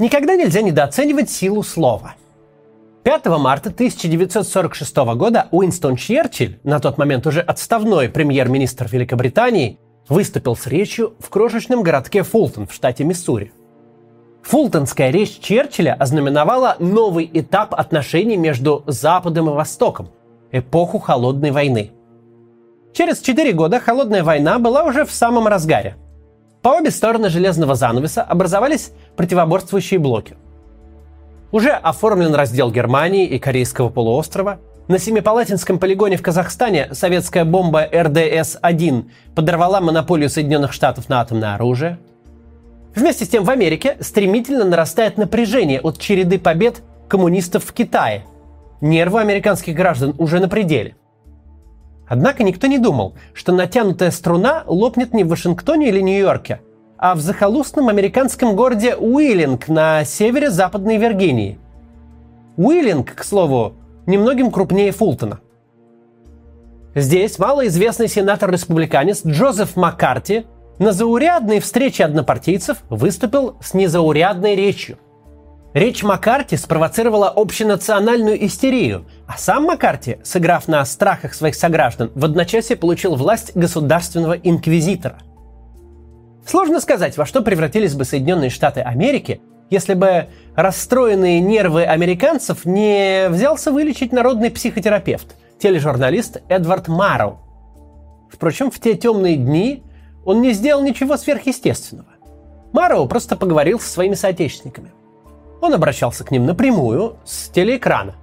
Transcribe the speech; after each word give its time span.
Никогда 0.00 0.34
нельзя 0.34 0.62
недооценивать 0.62 1.30
силу 1.30 1.62
слова. 1.62 2.14
5 3.02 3.26
марта 3.38 3.68
1946 3.68 4.96
года 4.96 5.48
Уинстон 5.50 5.96
Черчилль, 5.96 6.58
на 6.64 6.80
тот 6.80 6.96
момент 6.96 7.26
уже 7.26 7.42
отставной 7.42 8.08
премьер-министр 8.08 8.88
Великобритании, 8.90 9.78
выступил 10.08 10.56
с 10.56 10.66
речью 10.66 11.12
в 11.18 11.28
крошечном 11.28 11.82
городке 11.82 12.22
Фултон 12.22 12.66
в 12.66 12.72
штате 12.72 13.04
Миссури. 13.04 13.52
Фултонская 14.42 15.10
речь 15.10 15.38
Черчилля 15.38 15.92
ознаменовала 15.92 16.76
новый 16.78 17.30
этап 17.34 17.74
отношений 17.74 18.38
между 18.38 18.82
Западом 18.86 19.50
и 19.50 19.52
Востоком– 19.52 20.08
эпоху 20.50 20.98
Холодной 20.98 21.50
войны. 21.50 21.92
Через 22.94 23.20
четыре 23.20 23.52
года 23.52 23.80
Холодная 23.80 24.24
война 24.24 24.58
была 24.58 24.82
уже 24.84 25.04
в 25.04 25.10
самом 25.10 25.46
разгаре. 25.46 25.96
По 26.62 26.70
обе 26.70 26.90
стороны 26.90 27.30
железного 27.30 27.74
занавеса 27.74 28.22
образовались 28.22 28.92
противоборствующие 29.16 29.98
блоки. 29.98 30.36
Уже 31.52 31.70
оформлен 31.70 32.34
раздел 32.34 32.70
Германии 32.70 33.26
и 33.26 33.38
Корейского 33.38 33.88
полуострова– 33.88 34.58
на 34.90 34.98
Семипалатинском 34.98 35.78
полигоне 35.78 36.16
в 36.16 36.22
Казахстане 36.22 36.88
советская 36.94 37.44
бомба 37.44 37.86
РДС-1 37.86 39.08
подорвала 39.36 39.80
монополию 39.80 40.28
Соединенных 40.28 40.72
Штатов 40.72 41.08
на 41.08 41.20
атомное 41.20 41.54
оружие. 41.54 42.00
Вместе 42.96 43.24
с 43.24 43.28
тем 43.28 43.44
в 43.44 43.50
Америке 43.50 43.96
стремительно 44.00 44.64
нарастает 44.64 45.16
напряжение 45.16 45.80
от 45.80 46.00
череды 46.00 46.40
побед 46.40 46.82
коммунистов 47.08 47.66
в 47.66 47.72
Китае. 47.72 48.24
Нервы 48.80 49.20
американских 49.20 49.76
граждан 49.76 50.12
уже 50.18 50.40
на 50.40 50.48
пределе. 50.48 50.96
Однако 52.10 52.42
никто 52.42 52.66
не 52.66 52.78
думал, 52.78 53.14
что 53.34 53.52
натянутая 53.52 54.10
струна 54.10 54.64
лопнет 54.66 55.14
не 55.14 55.22
в 55.22 55.28
Вашингтоне 55.28 55.90
или 55.90 56.00
Нью-Йорке, 56.00 56.60
а 56.98 57.14
в 57.14 57.20
захолустном 57.20 57.88
американском 57.88 58.56
городе 58.56 58.96
Уиллинг 58.96 59.68
на 59.68 60.04
севере 60.04 60.50
Западной 60.50 60.96
Виргинии. 60.96 61.60
Уиллинг, 62.56 63.14
к 63.14 63.22
слову, 63.22 63.74
немногим 64.06 64.50
крупнее 64.50 64.90
Фултона. 64.90 65.38
Здесь 66.96 67.38
малоизвестный 67.38 68.08
сенатор-республиканец 68.08 69.24
Джозеф 69.24 69.76
Маккарти 69.76 70.46
на 70.80 70.90
заурядной 70.90 71.60
встрече 71.60 72.04
однопартийцев 72.04 72.78
выступил 72.90 73.54
с 73.62 73.72
незаурядной 73.72 74.56
речью. 74.56 74.98
Речь 75.72 76.02
Маккарти 76.02 76.56
спровоцировала 76.56 77.28
общенациональную 77.28 78.44
истерию, 78.44 79.04
а 79.28 79.38
сам 79.38 79.64
Маккарти, 79.64 80.18
сыграв 80.24 80.66
на 80.66 80.84
страхах 80.84 81.32
своих 81.32 81.54
сограждан, 81.54 82.10
в 82.16 82.24
одночасье 82.24 82.74
получил 82.74 83.14
власть 83.14 83.54
государственного 83.54 84.32
инквизитора. 84.32 85.18
Сложно 86.44 86.80
сказать, 86.80 87.16
во 87.16 87.24
что 87.24 87.42
превратились 87.42 87.94
бы 87.94 88.04
Соединенные 88.04 88.50
Штаты 88.50 88.80
Америки, 88.80 89.40
если 89.70 89.94
бы 89.94 90.26
расстроенные 90.56 91.40
нервы 91.40 91.84
американцев 91.84 92.64
не 92.64 93.28
взялся 93.28 93.70
вылечить 93.70 94.12
народный 94.12 94.50
психотерапевт, 94.50 95.36
тележурналист 95.60 96.42
Эдвард 96.48 96.88
Марроу. 96.88 97.38
Впрочем, 98.28 98.72
в 98.72 98.80
те 98.80 98.94
темные 98.94 99.36
дни 99.36 99.84
он 100.24 100.40
не 100.40 100.52
сделал 100.52 100.82
ничего 100.82 101.16
сверхъестественного. 101.16 102.08
Марроу 102.72 103.06
просто 103.06 103.36
поговорил 103.36 103.78
со 103.78 103.88
своими 103.88 104.14
соотечественниками. 104.14 104.90
Он 105.60 105.74
обращался 105.74 106.24
к 106.24 106.30
ним 106.30 106.46
напрямую 106.46 107.16
с 107.24 107.48
телеэкрана. 107.48 108.14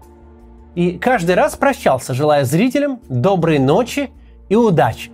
И 0.75 0.97
каждый 0.97 1.35
раз 1.35 1.55
прощался, 1.55 2.13
желая 2.13 2.45
зрителям 2.45 2.99
доброй 3.09 3.59
ночи 3.59 4.11
и 4.49 4.55
удачи. 4.55 5.11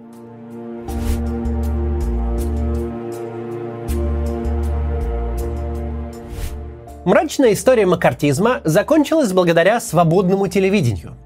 Мрачная 7.06 7.52
история 7.52 7.86
макартизма 7.86 8.62
закончилась 8.64 9.34
благодаря 9.34 9.82
свободному 9.82 10.48
телевидению. 10.48 11.18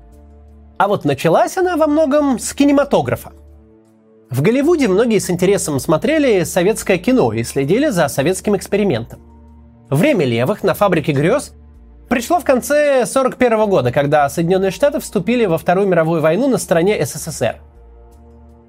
А 0.77 0.87
вот 0.87 1.05
началась 1.05 1.55
она 1.57 1.77
во 1.77 1.85
многом 1.85 2.39
с 2.39 2.53
кинематографа. 2.53 3.31
В 4.31 4.41
Голливуде 4.41 4.87
многие 4.87 5.19
с 5.19 5.29
интересом 5.29 5.79
смотрели 5.79 6.43
советское 6.43 6.97
кино 6.97 7.31
и 7.31 7.43
следили 7.43 7.89
за 7.89 8.07
советским 8.07 8.55
экспериментом. 8.55 9.36
Время 9.89 10.25
левых 10.25 10.63
на 10.63 10.73
фабрике 10.73 11.11
грез 11.11 11.53
пришло 12.09 12.39
в 12.39 12.43
конце 12.43 13.03
1941 13.03 13.69
года, 13.69 13.91
когда 13.91 14.29
Соединенные 14.29 14.71
Штаты 14.71 14.99
вступили 14.99 15.45
во 15.45 15.57
Вторую 15.57 15.87
мировую 15.87 16.21
войну 16.21 16.47
на 16.47 16.57
стороне 16.57 17.05
СССР. 17.05 17.57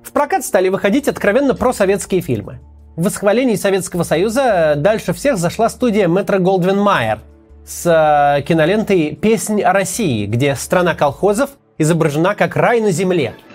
В 0.03 0.13
прокат 0.13 0.45
стали 0.45 0.69
выходить 0.69 1.09
откровенно 1.09 1.55
просоветские 1.55 2.21
фильмы– 2.21 2.61
в 2.99 3.05
восхвалении 3.05 3.55
Советского 3.55 4.03
Союза 4.03 4.75
дальше 4.77 5.13
всех 5.13 5.37
зашла 5.37 5.69
студия 5.69 6.09
Метро 6.09 6.41
Голдвин 6.41 6.81
Майер 6.81 7.21
с 7.65 7.87
э, 7.87 8.43
кинолентой 8.43 9.15
«Песнь 9.15 9.63
о 9.63 9.73
России», 9.73 10.27
где 10.27 10.57
страна 10.57 10.97
колхозов 10.97 11.51
изображена 11.79 12.35
как 12.35 12.57
рай 12.57 12.81
на 12.81 12.91
земле– 12.91 13.35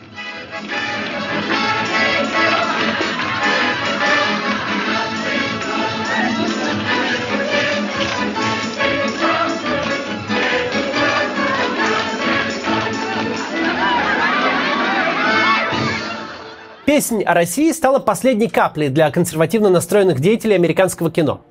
Песнь 16.93 17.23
о 17.23 17.33
России 17.33 17.71
стала 17.71 17.97
последней 17.97 18.47
каплей 18.47 18.89
для 18.89 19.09
консервативно 19.09 19.71
настроенных 19.71 20.19
деятелей 20.19 20.53
американского 20.53 21.09
кино. 21.09 21.41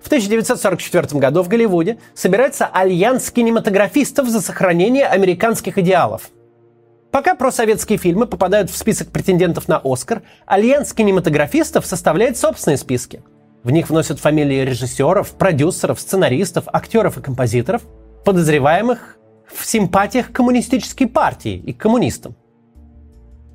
В 0.00 0.06
1944 0.06 1.20
году 1.20 1.42
в 1.42 1.48
Голливуде 1.48 1.98
собирается 2.14 2.64
альянс 2.64 3.30
кинематографистов 3.30 4.26
за 4.26 4.40
сохранение 4.40 5.04
американских 5.04 5.76
идеалов. 5.76 6.30
Пока 7.10 7.34
просоветские 7.34 7.98
фильмы 7.98 8.26
попадают 8.26 8.70
в 8.70 8.76
список 8.78 9.08
претендентов 9.08 9.68
на 9.68 9.82
Оскар, 9.84 10.22
альянс 10.46 10.94
кинематографистов 10.94 11.84
составляет 11.84 12.38
собственные 12.38 12.78
списки. 12.78 13.22
В 13.64 13.70
них 13.72 13.90
вносят 13.90 14.18
фамилии 14.18 14.64
режиссеров, 14.64 15.32
продюсеров, 15.32 16.00
сценаристов, 16.00 16.64
актеров 16.72 17.18
и 17.18 17.20
композиторов, 17.20 17.82
подозреваемых 18.24 19.18
в 19.46 19.66
симпатиях 19.66 20.28
к 20.28 20.32
коммунистической 20.32 21.06
партии 21.06 21.62
и 21.66 21.74
к 21.74 21.82
коммунистам. 21.82 22.34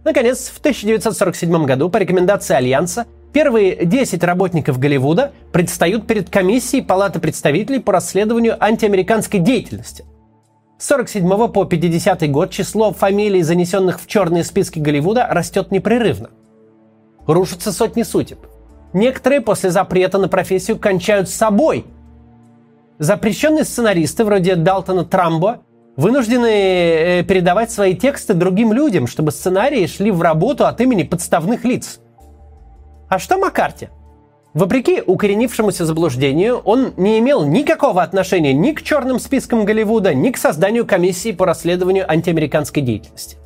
Наконец, 0.03 0.49
в 0.49 0.59
1947 0.59 1.65
году 1.65 1.89
по 1.89 1.97
рекомендации 1.97 2.55
Альянса 2.55 3.05
первые 3.33 3.85
10 3.85 4.23
работников 4.23 4.79
Голливуда 4.79 5.31
предстают 5.51 6.07
перед 6.07 6.29
комиссией 6.29 6.83
Палаты 6.83 7.19
представителей 7.19 7.79
по 7.79 7.93
расследованию 7.93 8.57
антиамериканской 8.63 9.39
деятельности. 9.39 10.05
С 10.79 10.87
47 10.87 11.47
по 11.49 11.65
50 11.65 12.31
год 12.31 12.49
число 12.49 12.91
фамилий, 12.91 13.43
занесенных 13.43 14.01
в 14.01 14.07
черные 14.07 14.43
списки 14.43 14.79
Голливуда, 14.79 15.27
растет 15.29 15.69
непрерывно. 15.71 16.31
Рушатся 17.27 17.71
сотни 17.71 18.01
судеб. 18.01 18.39
Некоторые 18.91 19.41
после 19.41 19.69
запрета 19.69 20.17
на 20.17 20.27
профессию 20.27 20.79
кончают 20.79 21.29
с 21.29 21.35
собой. 21.35 21.85
Запрещенные 22.97 23.63
сценаристы 23.63 24.25
вроде 24.25 24.55
Далтона 24.55 25.05
Трамбо 25.05 25.61
вынуждены 25.97 26.47
э, 26.47 27.23
передавать 27.23 27.71
свои 27.71 27.95
тексты 27.95 28.33
другим 28.33 28.73
людям, 28.73 29.07
чтобы 29.07 29.31
сценарии 29.31 29.85
шли 29.87 30.11
в 30.11 30.21
работу 30.21 30.65
от 30.65 30.79
имени 30.81 31.03
подставных 31.03 31.63
лиц. 31.63 31.99
А 33.09 33.19
что 33.19 33.37
Маккарти? 33.37 33.89
Вопреки 34.53 35.01
укоренившемуся 35.05 35.85
заблуждению, 35.85 36.57
он 36.59 36.93
не 36.97 37.19
имел 37.19 37.45
никакого 37.45 38.03
отношения 38.03 38.53
ни 38.53 38.73
к 38.73 38.81
черным 38.81 39.19
спискам 39.19 39.63
Голливуда, 39.63 40.13
ни 40.13 40.29
к 40.29 40.37
созданию 40.37 40.85
комиссии 40.85 41.31
по 41.31 41.45
расследованию 41.45 42.09
антиамериканской 42.09 42.83
деятельности. 42.83 43.37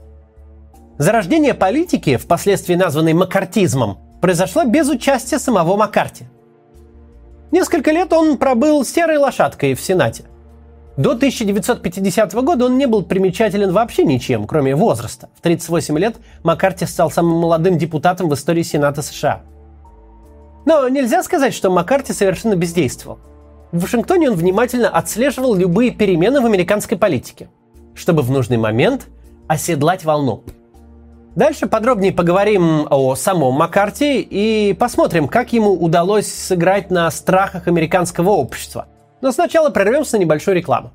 Зарождение 0.98 1.54
политики, 1.54 2.18
впоследствии 2.18 2.76
названной 2.76 3.14
маккартизмом, 3.14 4.00
произошло 4.22 4.64
без 4.64 4.90
участия 4.90 5.38
самого 5.38 5.76
Маккарти. 5.76 6.26
Несколько 7.52 7.92
лет 7.92 8.12
он 8.12 8.38
пробыл 8.38 8.84
серой 8.84 9.18
лошадкой 9.18 9.76
в 9.76 9.82
Сенате– 9.82 10.24
до 10.98 11.12
1950 11.12 12.34
года 12.36 12.66
он 12.66 12.78
не 12.78 12.86
был 12.88 13.04
примечателен 13.04 13.74
вообще 13.74 14.06
ничем, 14.06 14.48
кроме 14.48 14.76
возраста. 14.76 15.30
В 15.36 15.42
38 15.42 15.98
лет 16.00 16.16
Маккарти 16.44 16.86
стал 16.86 17.12
самым 17.12 17.38
молодым 17.38 17.78
депутатом 17.78 18.30
в 18.30 18.34
истории 18.34 18.64
Сената 18.64 19.02
США. 19.02 19.42
Но 20.66 20.88
нельзя 20.88 21.22
сказать, 21.22 21.54
что 21.54 21.70
Маккарти 21.70 22.14
совершенно 22.14 22.56
бездействовал. 22.56 23.20
В 23.74 23.82
Вашингтоне 23.82 24.32
он 24.32 24.38
внимательно 24.38 24.90
отслеживал 24.90 25.54
любые 25.54 25.92
перемены 25.92 26.40
в 26.40 26.46
американской 26.46 26.98
политике, 26.98 27.50
чтобы 27.94 28.22
в 28.22 28.32
нужный 28.32 28.58
момент 28.58 29.08
оседлать 29.48 30.06
волну. 30.06 30.44
Дальше 31.36 31.68
подробнее 31.68 32.14
поговорим 32.14 32.88
о 32.90 33.16
самом 33.16 33.56
Маккарти 33.56 34.22
и 34.22 34.74
посмотрим, 34.74 35.28
как 35.28 35.52
ему 35.52 35.74
удалось 35.74 36.34
сыграть 36.34 36.90
на 36.90 37.12
страхах 37.12 37.68
американского 37.68 38.30
общества– 38.30 38.88
но 39.26 39.32
сначала 39.32 39.72
прервемся 39.72 40.18
на 40.18 40.22
небольшую 40.22 40.56
рекламу. 40.56 40.92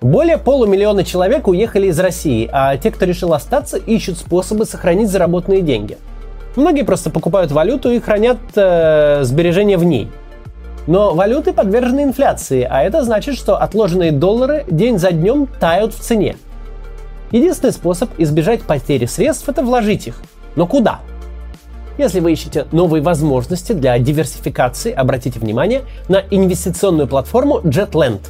Более 0.00 0.36
полумиллиона 0.36 1.04
человек 1.04 1.46
уехали 1.46 1.86
из 1.86 1.98
России, 2.00 2.50
а 2.52 2.76
те, 2.76 2.90
кто 2.90 3.04
решил 3.04 3.32
остаться, 3.34 3.76
ищут 3.76 4.18
способы 4.18 4.64
сохранить 4.66 5.10
заработанные 5.10 5.62
деньги. 5.62 5.96
Многие 6.56 6.82
просто 6.82 7.08
покупают 7.08 7.52
валюту 7.52 7.92
и 7.92 8.00
хранят 8.00 8.38
э, 8.56 9.22
сбережения 9.22 9.78
в 9.78 9.84
ней. 9.84 10.08
Но 10.88 11.14
валюты 11.14 11.52
подвержены 11.52 12.02
инфляции, 12.02 12.66
а 12.68 12.82
это 12.82 13.04
значит, 13.04 13.36
что 13.36 13.58
отложенные 13.58 14.10
доллары 14.10 14.64
день 14.68 14.98
за 14.98 15.12
днем 15.12 15.46
тают 15.60 15.94
в 15.94 16.00
цене. 16.00 16.36
Единственный 17.30 17.72
способ 17.72 18.10
избежать 18.18 18.62
потери 18.62 19.06
средств– 19.06 19.48
это 19.48 19.62
вложить 19.62 20.08
их. 20.08 20.20
Но 20.56 20.66
куда? 20.66 20.98
Если 21.98 22.20
вы 22.20 22.32
ищете 22.32 22.66
новые 22.72 23.02
возможности 23.02 23.72
для 23.72 23.98
диверсификации, 23.98 24.92
обратите 24.92 25.40
внимание 25.40 25.82
на 26.08 26.22
инвестиционную 26.30 27.08
платформу 27.08 27.60
JetLand. 27.60 28.20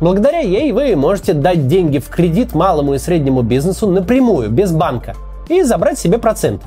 Благодаря 0.00 0.40
ей 0.40 0.70
вы 0.72 0.94
можете 0.94 1.32
дать 1.32 1.66
деньги 1.66 1.98
в 1.98 2.08
кредит 2.08 2.54
малому 2.54 2.94
и 2.94 2.98
среднему 2.98 3.40
бизнесу 3.40 3.88
напрямую, 3.88 4.50
без 4.50 4.70
банка, 4.72 5.14
и 5.48 5.62
забрать 5.62 5.98
себе 5.98 6.18
проценты. 6.18 6.66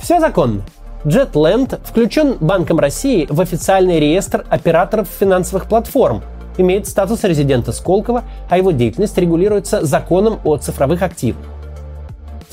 Все 0.00 0.18
законно. 0.18 0.62
JetLand 1.04 1.78
включен 1.84 2.38
Банком 2.40 2.78
России 2.78 3.26
в 3.28 3.38
официальный 3.38 4.00
реестр 4.00 4.46
операторов 4.48 5.08
финансовых 5.08 5.66
платформ, 5.66 6.22
имеет 6.56 6.88
статус 6.88 7.22
резидента 7.22 7.72
Сколково, 7.72 8.22
а 8.48 8.56
его 8.56 8.70
деятельность 8.70 9.18
регулируется 9.18 9.84
законом 9.84 10.40
о 10.44 10.56
цифровых 10.56 11.02
активах. 11.02 11.42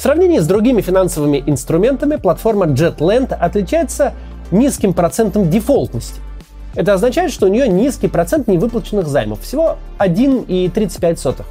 В 0.01 0.03
сравнении 0.03 0.39
с 0.39 0.47
другими 0.47 0.81
финансовыми 0.81 1.43
инструментами 1.45 2.15
платформа 2.15 2.65
JetLand 2.65 3.35
отличается 3.35 4.13
низким 4.49 4.93
процентом 4.93 5.51
дефолтности. 5.51 6.19
Это 6.73 6.95
означает, 6.95 7.31
что 7.31 7.45
у 7.45 7.49
нее 7.49 7.67
низкий 7.67 8.07
процент 8.07 8.47
невыплаченных 8.47 9.07
займов, 9.07 9.41
всего 9.41 9.77
1,35. 9.99 11.45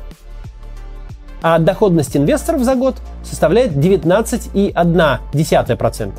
А 1.43 1.61
доходность 1.61 2.17
инвесторов 2.17 2.65
за 2.65 2.75
год 2.75 2.97
составляет 3.23 3.71
19,1%. 3.71 6.13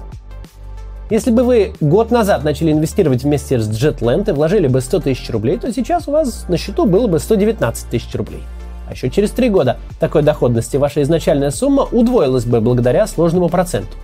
Если 1.10 1.32
бы 1.32 1.44
вы 1.44 1.74
год 1.82 2.12
назад 2.12 2.46
начали 2.46 2.72
инвестировать 2.72 3.24
вместе 3.24 3.60
с 3.60 3.70
JetLand 3.70 4.30
и 4.30 4.32
вложили 4.32 4.70
бы 4.70 4.80
100 4.80 5.02
тысяч 5.02 5.30
рублей, 5.32 5.58
то 5.58 5.70
сейчас 5.74 6.08
у 6.08 6.14
вас 6.14 6.46
на 6.48 6.56
счету 6.56 6.86
было 6.86 7.08
бы 7.08 7.20
119 7.20 7.90
тысяч 7.90 8.16
рублей. 8.16 8.44
А 8.92 8.94
еще 8.94 9.10
через 9.10 9.32
три 9.32 9.48
года 9.48 9.78
такой 10.02 10.22
доходности 10.22 10.76
ваша 10.76 11.02
изначальная 11.02 11.52
сумма 11.52 11.88
удвоилась 11.94 12.44
бы 12.44 12.60
благодаря 12.60 13.08
сложному 13.08 13.48
проценту. 13.48 13.96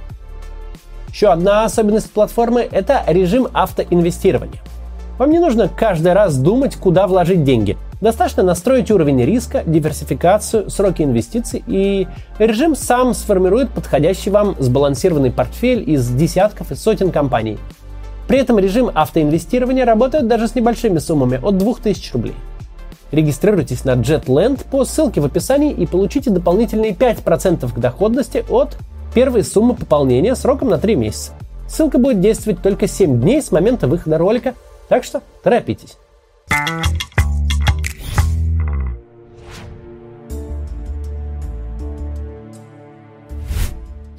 Еще 1.10 1.28
одна 1.28 1.66
особенность 1.66 2.10
платформы– 2.10 2.66
это 2.72 3.04
режим 3.06 3.50
автоинвестирования. 3.52 4.62
Вам 5.18 5.32
не 5.32 5.40
нужно 5.40 5.68
каждый 5.68 6.14
раз 6.14 6.38
думать, 6.38 6.78
куда 6.78 7.06
вложить 7.06 7.44
деньги. 7.44 7.76
Достаточно 8.00 8.44
настроить 8.44 8.90
уровень 8.90 9.26
риска, 9.26 9.62
диверсификацию, 9.66 10.70
сроки 10.70 11.02
инвестиций, 11.02 11.62
и 11.68 12.08
режим 12.40 12.74
сам 12.74 13.14
сформирует 13.14 13.70
подходящий 13.72 14.30
вам 14.30 14.56
сбалансированный 14.58 15.32
портфель 15.32 15.84
из 15.86 16.08
десятков 16.08 16.72
и 16.72 16.76
сотен 16.76 17.12
компаний. 17.12 17.58
При 18.30 18.40
этом 18.40 18.58
режим 18.58 18.90
автоинвестирования 18.94 19.84
работает 19.84 20.28
даже 20.28 20.48
с 20.48 20.56
небольшими 20.56 21.00
суммами 21.00 21.42
от 21.44 21.58
2000 21.58 22.14
рублей. 22.14 22.36
Регистрируйтесь 23.12 23.86
на 23.86 23.92
JetLand 23.92 24.66
по 24.70 24.84
ссылке 24.84 25.22
в 25.22 25.26
описании 25.26 25.72
и 25.72 25.86
получите 25.86 26.30
дополнительные 26.30 26.92
5% 26.92 27.74
к 27.74 27.80
доходности 27.80 28.44
от 28.50 28.78
первой 29.14 29.44
суммы 29.44 29.76
пополнения 29.76 30.36
сроком 30.36 30.70
на 30.70 30.78
3 30.78 30.96
месяца. 30.96 31.32
Ссылка 31.70 32.00
будет 32.00 32.20
действовать 32.20 32.62
только 32.62 32.88
7 32.88 33.22
дней 33.22 33.42
с 33.42 33.52
момента 33.52 33.88
выхода 33.88 34.18
ролика, 34.18 34.56
так 34.90 35.06
что 35.06 35.22
торопитесь. 35.42 35.98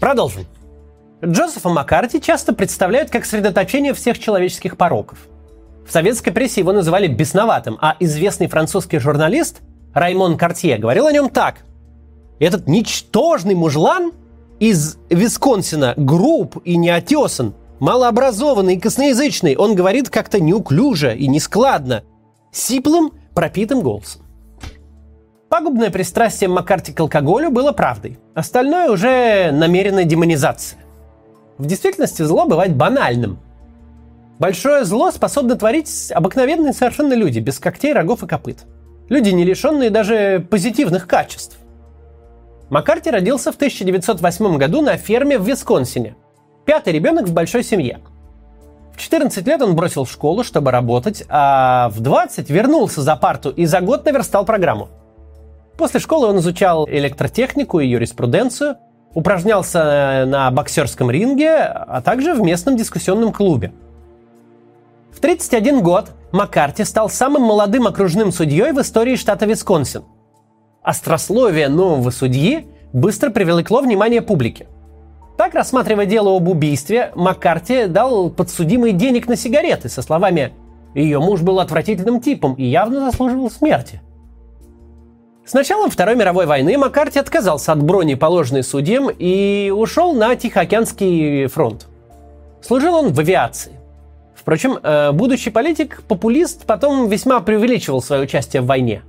Продолжим. 0.00 0.46
Джозефа 1.22 1.68
Маккарти 1.68 2.20
часто 2.20 2.54
представляют 2.54 3.10
как 3.10 3.26
средоточение 3.26 3.92
всех 3.92 4.18
человеческих 4.18 4.78
пороков– 4.78 5.18
в 5.88 5.92
советской 5.92 6.32
прессе 6.32 6.60
его 6.60 6.72
называли 6.72 7.06
бесноватым, 7.06 7.78
а 7.80 7.96
известный 7.98 8.46
французский 8.46 8.98
журналист 8.98 9.62
Раймон 9.94 10.36
Картье 10.36 10.76
говорил 10.76 11.06
о 11.06 11.12
нем 11.12 11.30
так. 11.30 11.64
Этот 12.38 12.68
ничтожный 12.68 13.54
мужлан 13.54 14.12
из 14.60 14.98
Висконсина 15.08 15.94
груб 15.96 16.58
и 16.64 16.76
неотесан, 16.76 17.54
малообразованный 17.80 18.74
и 18.74 18.78
косноязычный. 18.78 19.56
Он 19.56 19.74
говорит 19.74 20.10
как-то 20.10 20.38
неуклюже 20.40 21.16
и 21.16 21.26
нескладно, 21.26 22.04
сиплым, 22.52 23.12
пропитым 23.34 23.80
голосом. 23.80 24.22
Пагубное 25.48 25.88
пристрастие 25.88 26.50
Маккарти 26.50 26.92
к 26.92 27.00
алкоголю 27.00 27.50
было 27.50 27.72
правдой. 27.72 28.18
Остальное 28.34 28.90
уже 28.90 29.52
намеренная 29.52 30.04
демонизация. 30.04 30.78
В 31.56 31.64
действительности 31.64 32.20
зло 32.22 32.44
бывает 32.44 32.76
банальным– 32.76 33.38
Большое 34.38 34.84
зло 34.84 35.10
способны 35.10 35.56
творить 35.56 36.12
обыкновенные 36.14 36.72
совершенно 36.72 37.12
люди, 37.14 37.40
без 37.40 37.58
когтей, 37.58 37.92
рогов 37.92 38.22
и 38.22 38.26
копыт. 38.26 38.66
Люди, 39.08 39.30
не 39.30 39.44
лишенные 39.44 39.90
даже 39.90 40.46
позитивных 40.48 41.08
качеств. 41.08 41.58
Маккарти 42.70 43.10
родился 43.10 43.50
в 43.50 43.56
1908 43.56 44.56
году 44.56 44.82
на 44.82 44.96
ферме 44.96 45.38
в 45.38 45.48
Висконсине. 45.48 46.14
Пятый 46.66 46.92
ребенок 46.92 47.26
в 47.26 47.32
большой 47.32 47.64
семье. 47.64 48.00
В 48.94 49.00
14 49.00 49.44
лет 49.46 49.60
он 49.60 49.74
бросил 49.74 50.06
школу, 50.06 50.44
чтобы 50.44 50.70
работать, 50.70 51.24
а 51.28 51.88
в 51.88 52.00
20 52.00 52.48
вернулся 52.50 53.00
за 53.00 53.16
парту 53.16 53.50
и 53.50 53.64
за 53.64 53.80
год 53.80 54.04
наверстал 54.04 54.44
программу. 54.44 54.88
После 55.76 55.98
школы 55.98 56.28
он 56.28 56.38
изучал 56.38 56.86
электротехнику 56.88 57.80
и 57.80 57.88
юриспруденцию, 57.88 58.76
упражнялся 59.14 60.24
на 60.26 60.50
боксерском 60.50 61.10
ринге, 61.10 61.56
а 61.56 62.02
также 62.02 62.34
в 62.34 62.40
местном 62.40 62.76
дискуссионном 62.76 63.32
клубе– 63.32 63.72
в 65.18 65.20
31 65.20 65.82
год 65.82 66.12
Маккарти 66.30 66.84
стал 66.84 67.10
самым 67.10 67.42
молодым 67.42 67.88
окружным 67.88 68.30
судьей 68.30 68.70
в 68.70 68.80
истории 68.80 69.16
штата 69.16 69.46
Висконсин. 69.46 70.04
Острословие 70.80 71.68
нового 71.68 72.10
судьи 72.10 72.68
быстро 72.92 73.30
привлекло 73.30 73.80
внимание 73.80 74.22
публики. 74.22 74.68
Так, 75.36 75.54
рассматривая 75.54 76.06
дело 76.06 76.36
об 76.36 76.48
убийстве, 76.48 77.10
Маккарти 77.16 77.86
дал 77.86 78.30
подсудимой 78.30 78.92
денег 78.92 79.26
на 79.26 79.34
сигареты 79.34 79.88
со 79.88 80.02
словами 80.02 80.52
«Ее 80.94 81.18
муж 81.18 81.40
был 81.40 81.58
отвратительным 81.58 82.20
типом 82.20 82.54
и 82.54 82.64
явно 82.64 83.00
заслуживал 83.00 83.50
смерти». 83.50 84.00
С 85.44 85.52
началом 85.52 85.90
Второй 85.90 86.14
мировой 86.14 86.46
войны 86.46 86.78
Маккарти 86.78 87.18
отказался 87.18 87.72
от 87.72 87.82
брони, 87.82 88.14
положенной 88.14 88.62
судьям, 88.62 89.10
и 89.10 89.72
ушел 89.76 90.14
на 90.14 90.36
Тихоокеанский 90.36 91.48
фронт. 91.48 91.88
Служил 92.62 92.94
он 92.94 93.12
в 93.12 93.18
авиации. 93.18 93.77
Впрочем, 94.38 94.78
э, 94.80 95.10
будущий 95.12 95.50
политик, 95.50 96.02
популист, 96.06 96.64
потом 96.64 97.08
весьма 97.08 97.40
преувеличивал 97.40 98.00
свое 98.00 98.22
участие 98.22 98.62
в 98.62 98.66
войне. 98.66 99.02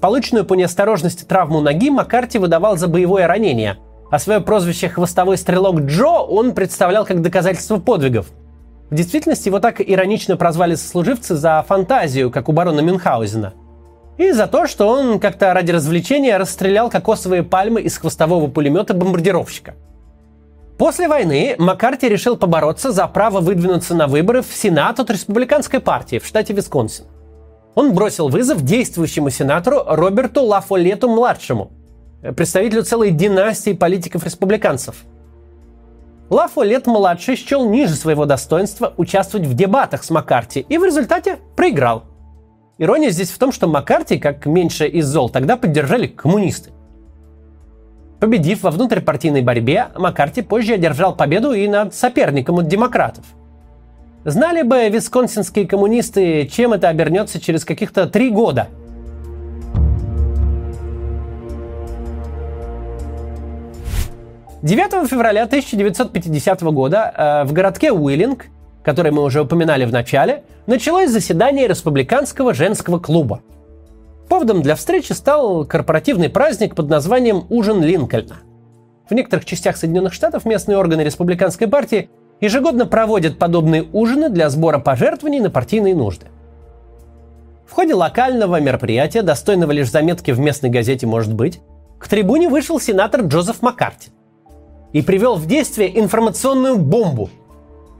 Полученную 0.00 0.44
по 0.44 0.54
неосторожности 0.54 1.24
травму 1.24 1.60
ноги 1.60 1.90
Маккарти 1.90 2.38
выдавал 2.38 2.76
за 2.76 2.88
боевое 2.88 3.26
ранение, 3.26 3.78
а 4.10 4.18
свое 4.18 4.40
прозвище 4.40 4.88
«хвостовой 4.88 5.38
стрелок 5.38 5.80
Джо» 5.82 6.18
он 6.20 6.52
представлял 6.52 7.06
как 7.06 7.22
доказательство 7.22 7.78
подвигов. 7.78 8.26
В 8.90 8.94
действительности 8.94 9.48
его 9.48 9.60
так 9.60 9.80
иронично 9.80 10.36
прозвали 10.36 10.74
сослуживцы 10.74 11.36
за 11.36 11.64
фантазию, 11.66 12.30
как 12.30 12.48
у 12.48 12.52
барона 12.52 12.80
Мюнхгаузена. 12.80 13.54
И 14.18 14.32
за 14.32 14.46
то, 14.46 14.66
что 14.66 14.88
он 14.88 15.20
как-то 15.20 15.54
ради 15.54 15.70
развлечения 15.70 16.36
расстрелял 16.36 16.90
кокосовые 16.90 17.44
пальмы 17.44 17.80
из 17.80 17.96
хвостового 17.96 18.48
пулемета 18.48 18.92
бомбардировщика– 18.92 19.74
После 20.78 21.06
войны 21.06 21.54
Маккарти 21.58 22.08
решил 22.08 22.36
побороться 22.36 22.90
за 22.90 23.06
право 23.06 23.40
выдвинуться 23.40 23.94
на 23.94 24.08
выборы 24.08 24.42
в 24.42 24.52
Сенат 24.52 24.98
от 24.98 25.08
республиканской 25.10 25.78
партии 25.78 26.18
в 26.18 26.26
штате 26.26 26.52
Висконсин. 26.52 27.04
Он 27.76 27.92
бросил 27.92 28.28
вызов 28.28 28.62
действующему 28.62 29.30
сенатору 29.30 29.82
Роберту 29.86 30.42
Лафолету-младшему, 30.42 31.70
представителю 32.36 32.82
целой 32.82 33.12
династии 33.12 33.72
политиков-республиканцев. 33.72 34.96
Лафолет-младший 36.30 37.36
счел 37.36 37.68
ниже 37.68 37.94
своего 37.94 38.24
достоинства 38.24 38.94
участвовать 38.96 39.46
в 39.46 39.54
дебатах 39.54 40.02
с 40.02 40.10
Маккарти 40.10 40.66
и 40.68 40.78
в 40.78 40.84
результате 40.84 41.38
проиграл. 41.54 42.04
Ирония 42.78 43.10
здесь 43.10 43.30
в 43.30 43.38
том, 43.38 43.52
что 43.52 43.68
Маккарти, 43.68 44.18
как 44.18 44.46
меньше 44.46 44.88
из 44.88 45.06
зол, 45.06 45.28
тогда 45.30 45.56
поддержали 45.56 46.08
коммунисты. 46.08 46.70
Победив 48.24 48.62
во 48.62 48.70
внутрипартийной 48.70 49.42
борьбе, 49.42 49.88
Маккарти 49.96 50.40
позже 50.40 50.72
одержал 50.72 51.14
победу 51.14 51.52
и 51.52 51.68
над 51.68 51.94
соперником 51.94 52.58
от 52.58 52.68
демократов. 52.68 53.22
Знали 54.24 54.62
бы 54.62 54.88
висконсинские 54.88 55.68
коммунисты, 55.68 56.46
чем 56.46 56.72
это 56.72 56.88
обернется 56.88 57.38
через 57.38 57.66
каких-то 57.66 58.06
три 58.06 58.30
года. 58.30 58.68
Девятого 64.62 65.06
февраля 65.06 65.42
1950 65.42 66.62
года 66.62 67.12
э, 67.14 67.44
в 67.44 67.52
городке 67.52 67.92
Уиллинг, 67.92 68.46
который 68.82 69.12
мы 69.12 69.22
уже 69.22 69.42
упоминали 69.42 69.84
в 69.84 69.92
начале, 69.92 70.44
началось 70.66 71.10
заседание 71.10 71.68
Республиканского 71.68 72.54
женского 72.54 72.98
клуба– 72.98 73.42
Поводом 74.28 74.62
для 74.62 74.74
встречи 74.74 75.12
стал 75.12 75.64
корпоративный 75.64 76.30
праздник 76.30 76.74
под 76.74 76.88
названием 76.88 77.44
«Ужин 77.50 77.82
Линкольна». 77.82 78.36
В 79.08 79.14
некоторых 79.14 79.44
частях 79.44 79.76
Соединенных 79.76 80.14
Штатов 80.14 80.44
местные 80.46 80.78
органы 80.78 81.02
республиканской 81.02 81.68
партии 81.68 82.08
ежегодно 82.40 82.86
проводят 82.86 83.38
подобные 83.38 83.86
ужины 83.92 84.30
для 84.30 84.48
сбора 84.48 84.78
пожертвований 84.78 85.40
на 85.40 85.50
партийные 85.50 85.94
нужды. 85.94 86.26
В 87.66 87.72
ходе 87.72 87.94
локального 87.94 88.60
мероприятия, 88.60 89.22
достойного 89.22 89.72
лишь 89.72 89.90
заметки 89.90 90.30
в 90.30 90.38
местной 90.38 90.70
газете 90.70 91.06
«Может 91.06 91.34
быть», 91.34 91.60
к 91.98 92.08
трибуне 92.08 92.48
вышел 92.48 92.80
сенатор 92.80 93.22
Джозеф 93.22 93.62
Маккарти 93.62 94.10
и 94.92 95.02
привел 95.02 95.36
в 95.36 95.46
действие 95.46 95.98
информационную 96.00 96.78
бомбу. 96.78 97.30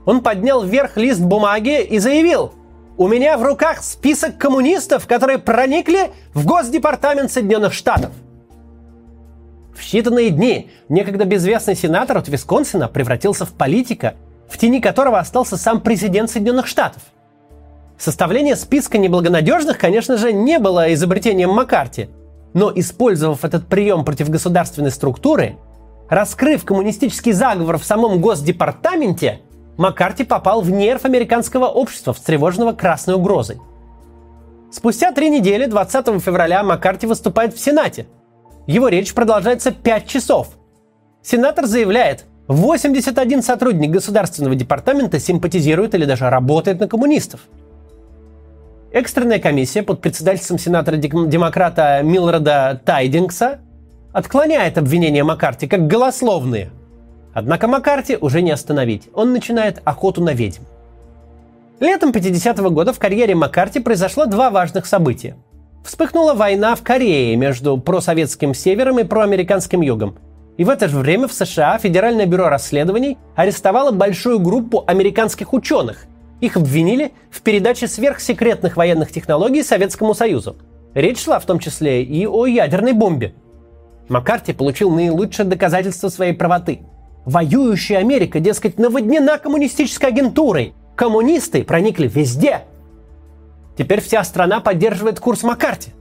Он 0.05 0.21
поднял 0.21 0.63
вверх 0.63 0.97
лист 0.97 1.21
бумаги 1.21 1.83
и 1.83 1.97
заявил 1.99 2.51
«У 2.97 3.07
меня 3.07 3.37
в 3.37 3.43
руках 3.43 3.83
список 3.83 4.37
коммунистов, 4.37 5.05
которые 5.05 5.37
проникли 5.37 6.11
в 6.33 6.45
Госдепартамент 6.45 7.31
Соединенных 7.31 7.73
Штатов». 7.73 8.11
В 9.75 9.81
считанные 9.81 10.29
дни 10.29 10.71
некогда 10.87 11.25
безвестный 11.25 11.75
сенатор 11.75 12.17
от 12.17 12.29
Висконсина 12.29 12.87
превратился 12.87 13.45
в 13.45 13.51
политика, 13.51 14.15
в 14.47 14.57
тени 14.57 14.79
которого 14.79 15.19
остался 15.19 15.57
сам 15.57 15.81
президент 15.81 16.29
Соединенных 16.29 16.67
Штатов. 16.67 17.01
Составление 17.97 18.55
списка 18.55 18.97
неблагонадежных, 18.97 19.77
конечно 19.77 20.17
же, 20.17 20.31
не 20.31 20.59
было 20.59 20.93
изобретением 20.93 21.49
Маккарти, 21.49 22.09
но 22.53 22.71
использовав 22.73 23.43
этот 23.43 23.67
прием 23.67 24.05
против 24.05 24.29
государственной 24.29 24.91
структуры, 24.91 25.57
раскрыв 26.09 26.63
коммунистический 26.63 27.33
заговор 27.33 27.77
в 27.77 27.83
самом 27.83 28.21
Госдепартаменте, 28.21 29.41
Маккарти 29.77 30.23
попал 30.23 30.61
в 30.61 30.71
нерв 30.71 31.05
американского 31.05 31.65
общества, 31.65 32.13
встревоженного 32.13 32.73
красной 32.73 33.15
угрозой. 33.15 33.59
Спустя 34.71 35.11
три 35.11 35.29
недели, 35.29 35.65
20 35.65 36.21
февраля, 36.21 36.63
Маккарти 36.63 37.07
выступает 37.07 37.53
в 37.53 37.59
Сенате. 37.59 38.07
Его 38.67 38.87
речь 38.87 39.13
продолжается 39.13 39.71
5 39.71 40.07
часов. 40.07 40.49
Сенатор 41.21 41.65
заявляет, 41.65 42.25
81 42.47 43.41
сотрудник 43.41 43.91
Государственного 43.91 44.55
департамента 44.55 45.19
симпатизирует 45.19 45.95
или 45.95 46.05
даже 46.05 46.29
работает 46.29 46.79
на 46.79 46.87
коммунистов. 46.87 47.41
Экстренная 48.91 49.39
комиссия 49.39 49.83
под 49.83 49.99
председательством 50.01 50.57
сенатора-демократа 50.57 52.01
Милрода 52.03 52.79
Тайдингса 52.85 53.59
отклоняет 54.13 54.77
обвинения 54.77 55.23
Маккарти 55.23 55.67
как 55.67 55.87
голословные. 55.87 56.69
Однако 57.35 57.67
Маккарти 57.67 58.17
уже 58.19 58.41
не 58.41 58.51
остановить. 58.51 59.09
Он 59.13 59.33
начинает 59.33 59.81
охоту 59.83 60.23
на 60.23 60.33
ведьм. 60.33 60.63
Летом 61.81 62.11
50-го 62.11 62.69
года 62.69 62.93
в 62.93 62.97
карьере 62.97 63.35
Маккарти 63.35 63.81
произошло 63.81 64.25
два 64.25 64.49
важных 64.49 64.85
события. 64.85 65.35
Вспыхнула 65.83 66.33
война 66.33 66.75
в 66.75 66.81
Корее 66.81 67.35
между 67.35 67.77
просоветским 67.77 68.53
севером 68.53 68.99
и 68.99 69.03
проамериканским 69.03 69.81
югом. 69.81 70.17
И 70.55 70.63
в 70.63 70.69
это 70.69 70.87
же 70.87 70.97
время 70.97 71.27
в 71.27 71.33
США 71.33 71.77
Федеральное 71.77 72.25
бюро 72.25 72.47
расследований 72.47 73.17
арестовало 73.35 73.91
большую 73.91 74.39
группу 74.39 74.85
американских 74.87 75.51
ученых. 75.51 76.05
Их 76.39 76.55
обвинили 76.55 77.11
в 77.29 77.41
передаче 77.41 77.89
сверхсекретных 77.89 78.77
военных 78.77 79.11
технологий 79.11 79.61
Советскому 79.61 80.13
Союзу. 80.13 80.55
Речь 80.93 81.21
шла 81.21 81.39
в 81.39 81.45
том 81.45 81.59
числе 81.59 82.01
и 82.01 82.25
о 82.25 82.45
ядерной 82.45 82.93
бомбе. 82.93 83.33
Маккарти 84.07 84.53
получил 84.53 84.89
наилучшее 84.89 85.45
доказательство 85.45 86.07
своей 86.07 86.33
правоты. 86.33 86.79
Воюющая 87.25 87.97
Америка, 87.97 88.39
дескать, 88.39 88.77
наводнена 88.77 89.39
коммунистической 89.39 90.09
агентурой. 90.09 90.75
Коммунисты 90.95 91.63
проникли 91.63 92.07
везде. 92.07 92.61
Теперь 93.77 93.99
вся 93.99 94.23
страна 94.23 94.59
поддерживает 94.59 95.19
курс 95.19 95.43
Маккарти. 95.43 95.91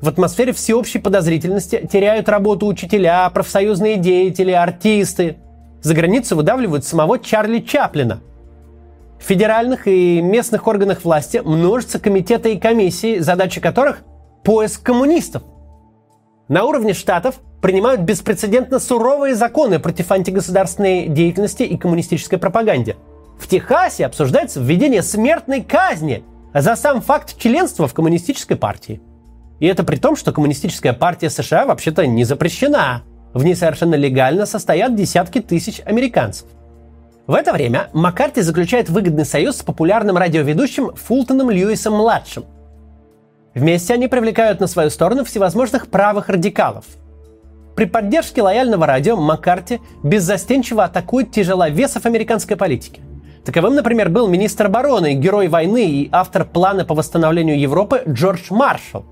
В 0.00 0.08
атмосфере 0.08 0.52
всеобщей 0.52 0.98
подозрительности 0.98 1.88
теряют 1.90 2.28
работу 2.28 2.66
учителя, 2.66 3.28
профсоюзные 3.30 3.96
деятели, 3.96 4.52
артисты. 4.52 5.36
За 5.82 5.94
границу 5.94 6.36
выдавливают 6.36 6.84
самого 6.84 7.18
Чарли 7.18 7.60
Чаплина. 7.60 8.20
В 9.18 9.24
федеральных 9.24 9.88
и 9.88 10.20
местных 10.20 10.66
органах 10.66 11.04
власти 11.04 11.38
множатся 11.38 11.98
комитеты 11.98 12.54
и 12.54 12.60
комиссии, 12.60 13.18
задача 13.18 13.60
которых– 13.60 14.02
поиск 14.44 14.82
коммунистов– 14.82 15.42
на 16.50 16.64
уровне 16.64 16.94
штатов 16.94 17.36
принимают 17.62 18.00
беспрецедентно 18.00 18.80
суровые 18.80 19.36
законы 19.36 19.78
против 19.78 20.10
антигосударственной 20.10 21.06
деятельности 21.06 21.62
и 21.62 21.76
коммунистической 21.76 22.40
пропаганде. 22.40 22.96
В 23.38 23.46
Техасе 23.46 24.04
обсуждается 24.04 24.60
введение 24.60 25.02
смертной 25.02 25.62
казни 25.62 26.24
за 26.52 26.74
сам 26.74 27.02
факт 27.02 27.38
членства 27.38 27.86
в 27.86 27.94
коммунистической 27.94 28.56
партии. 28.56 29.00
И 29.60 29.66
это 29.66 29.84
при 29.84 29.94
том, 29.94 30.16
что 30.16 30.32
коммунистическая 30.32 30.92
партия 30.92 31.30
США 31.30 31.66
вообще-то 31.66 32.04
не 32.04 32.24
запрещена. 32.24 33.04
В 33.32 33.44
ней 33.44 33.54
совершенно 33.54 33.94
легально 33.94 34.44
состоят 34.44 34.96
десятки 34.96 35.40
тысяч 35.40 35.80
американцев. 35.86 36.48
В 37.28 37.34
это 37.34 37.52
время 37.52 37.90
Маккарти 37.92 38.40
заключает 38.40 38.90
выгодный 38.90 39.24
союз 39.24 39.58
с 39.58 39.62
популярным 39.62 40.16
радиоведущим 40.16 40.96
Фултоном 40.96 41.48
Льюисом-младшим– 41.48 42.44
Вместе 43.54 43.94
они 43.94 44.06
привлекают 44.06 44.60
на 44.60 44.68
свою 44.68 44.90
сторону 44.90 45.24
всевозможных 45.24 45.88
правых 45.88 46.28
радикалов. 46.28 46.84
При 47.74 47.86
поддержке 47.86 48.42
лояльного 48.42 48.86
радио 48.86 49.16
Маккарти 49.16 49.80
беззастенчиво 50.04 50.84
атакует 50.84 51.32
тяжеловесов 51.32 52.06
американской 52.06 52.56
политики. 52.56 53.00
Таковым, 53.44 53.74
например, 53.74 54.08
был 54.10 54.28
министр 54.28 54.66
обороны, 54.66 55.14
герой 55.14 55.48
войны 55.48 55.84
и 55.84 56.08
автор 56.12 56.44
плана 56.44 56.84
по 56.84 56.94
восстановлению 56.94 57.58
Европы 57.58 58.02
Джордж 58.06 58.50
Маршалл. 58.50 59.04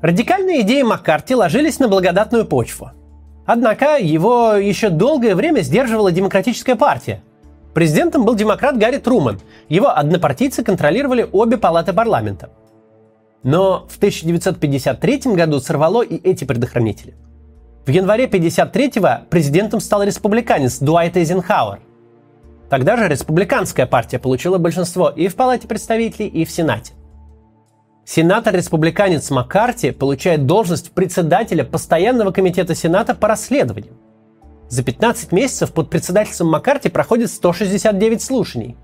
Радикальные 0.00 0.62
идеи 0.62 0.82
Маккарти 0.82 1.34
ложились 1.34 1.78
на 1.80 1.88
благодатную 1.88 2.46
почву. 2.46 2.92
Однако 3.46 3.98
его 3.98 4.54
еще 4.54 4.88
долгое 4.88 5.34
время 5.34 5.60
сдерживала 5.60 6.12
Демократическая 6.12 6.76
партия. 6.76 7.22
Президентом 7.74 8.24
был 8.24 8.34
демократ 8.34 8.78
Гарри 8.78 8.98
Труман. 8.98 9.40
Его 9.68 9.90
однопартийцы 9.90 10.62
контролировали 10.62 11.28
обе 11.30 11.58
палаты 11.58 11.92
парламента– 11.92 12.48
но 13.44 13.86
в 13.88 13.96
1953 13.98 15.34
году 15.34 15.60
сорвало 15.60 16.02
и 16.02 16.16
эти 16.16 16.44
предохранители. 16.44 17.14
В 17.86 17.90
январе 17.90 18.24
1953 18.24 19.28
президентом 19.28 19.80
стал 19.80 20.02
республиканец 20.02 20.78
Дуайт 20.78 21.16
Эйзенхауэр. 21.16 21.80
Тогда 22.70 22.96
же 22.96 23.06
республиканская 23.08 23.86
партия 23.86 24.18
получила 24.18 24.56
большинство 24.56 25.10
и 25.10 25.28
в 25.28 25.36
Палате 25.36 25.68
представителей, 25.68 26.26
и 26.26 26.46
в 26.46 26.50
Сенате. 26.50 26.94
Сенатор-республиканец 28.06 29.30
Маккарти 29.30 29.90
получает 29.90 30.46
должность 30.46 30.92
председателя 30.92 31.64
Постоянного 31.64 32.32
комитета 32.32 32.74
Сената 32.74 33.14
по 33.14 33.28
расследованию. 33.28 33.92
За 34.68 34.82
15 34.82 35.32
месяцев 35.32 35.72
под 35.72 35.90
председательством 35.90 36.48
Маккарти 36.48 36.88
проходит 36.88 37.30
169 37.30 38.22
слушаний. 38.22 38.76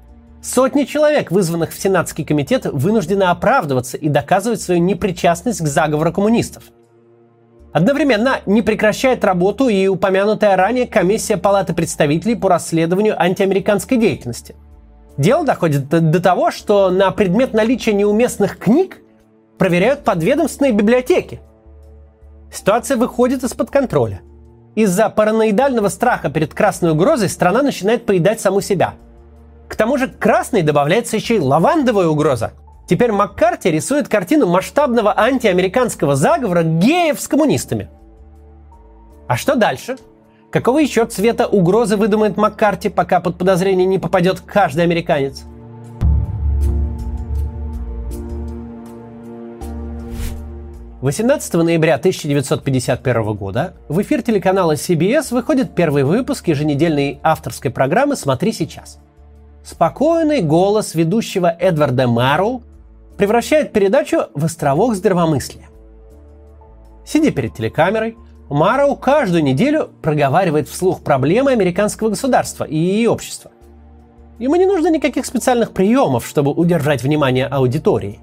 Сотни 0.43 0.85
человек, 0.85 1.31
вызванных 1.31 1.71
в 1.71 1.79
Сенатский 1.79 2.25
комитет, 2.25 2.65
вынуждены 2.65 3.25
оправдываться 3.25 3.99
и 3.99 4.09
доказывать 4.09 4.63
свою 4.63 4.81
непричастность 4.81 5.61
к 5.61 5.67
заговору 5.67 6.13
коммунистов. 6.13 6.65
Одновременно 7.73 8.41
не 8.47 8.63
прекращает 8.63 9.23
работу 9.23 9.69
и 9.69 9.87
упомянутая 9.87 10.57
ранее 10.57 10.87
комиссия 10.87 11.37
Палаты 11.37 11.75
представителей 11.75 12.37
по 12.37 12.49
расследованию 12.49 13.21
антиамериканской 13.21 13.99
деятельности. 13.99 14.57
Дело 15.19 15.45
доходит 15.45 15.89
до 15.89 16.23
того, 16.23 16.51
что 16.51 16.89
на 16.89 17.11
предмет 17.11 17.53
наличия 17.53 17.93
неуместных 17.93 18.59
книг 18.59 19.03
проверяют 19.59 20.05
подведомственные 20.05 20.73
библиотеки. 20.73 21.41
Ситуация 22.51 22.97
выходит 22.97 23.45
из-под 23.45 23.71
контроля. 23.71 24.23
Из-за 24.75 25.11
параноидального 25.11 25.89
страха 25.89 26.31
перед 26.31 26.55
красной 26.55 26.93
угрозой 26.93 27.29
страна 27.29 27.61
начинает 27.61 28.07
поедать 28.07 28.41
саму 28.41 28.63
себя– 28.63 28.95
к 29.71 29.77
тому 29.77 29.97
же 29.99 30.09
к 30.09 30.19
красной 30.19 30.63
добавляется 30.63 31.17
еще 31.17 31.37
и 31.37 31.41
лавандовая 31.41 32.09
угроза. 32.09 32.53
Теперь 32.89 33.13
Маккарти 33.13 33.71
рисует 33.71 34.09
картину 34.09 34.49
масштабного 34.49 35.17
антиамериканского 35.17 36.17
заговора 36.17 36.65
геев 36.65 37.21
с 37.21 37.29
коммунистами. 37.29 37.89
А 39.29 39.37
что 39.37 39.55
дальше? 39.55 39.97
Какого 40.51 40.81
еще 40.81 41.07
цвета 41.07 41.47
угрозы 41.47 41.97
выдумает 41.97 42.37
Маккарти, 42.37 42.89
пока 42.89 43.21
под 43.21 43.39
подозрение 43.39 43.87
не 43.87 44.01
попадет 44.01 44.41
каждый 44.41 44.83
американец? 44.83 45.45
«18 51.01 51.63
ноября 51.63 51.95
1951 51.95 53.35
года 53.35 53.75
в 53.89 54.03
эфир 54.03 54.21
телеканала 54.21 54.75
CBS 54.75 55.33
выходит 55.33 55.77
первый 55.77 56.03
выпуск 56.03 56.49
еженедельной 56.49 57.21
авторской 57.23 57.71
программы 57.71 58.17
«Смотри 58.17 58.53
сейчас». 58.53 58.99
Спокойный 59.63 60.43
голос 60.43 60.95
ведущего 60.95 61.47
Эдварда 61.47 62.09
Мару 62.09 62.63
превращает 63.17 63.73
передачу 63.73 64.23
в 64.35 64.45
островок 64.45 64.95
здравомыслия. 64.95 65.69
Сидя 67.05 67.31
перед 67.31 67.55
телекамерой, 67.55 68.17
Мароу 68.49 68.97
каждую 68.97 69.45
неделю 69.45 69.91
проговаривает 70.03 70.69
вслух 70.69 71.03
проблемы 71.03 71.53
американского 71.53 72.09
государства 72.09 72.65
и 72.65 73.07
общества. 73.07 73.53
Ему 74.41 74.57
не 74.57 74.67
нужно 74.67 74.89
никаких 74.89 75.25
специальных 75.25 75.73
приемов, 75.73 76.27
чтобы 76.27 76.51
удержать 76.51 77.03
внимание 77.03 77.47
аудитории. 77.47 78.19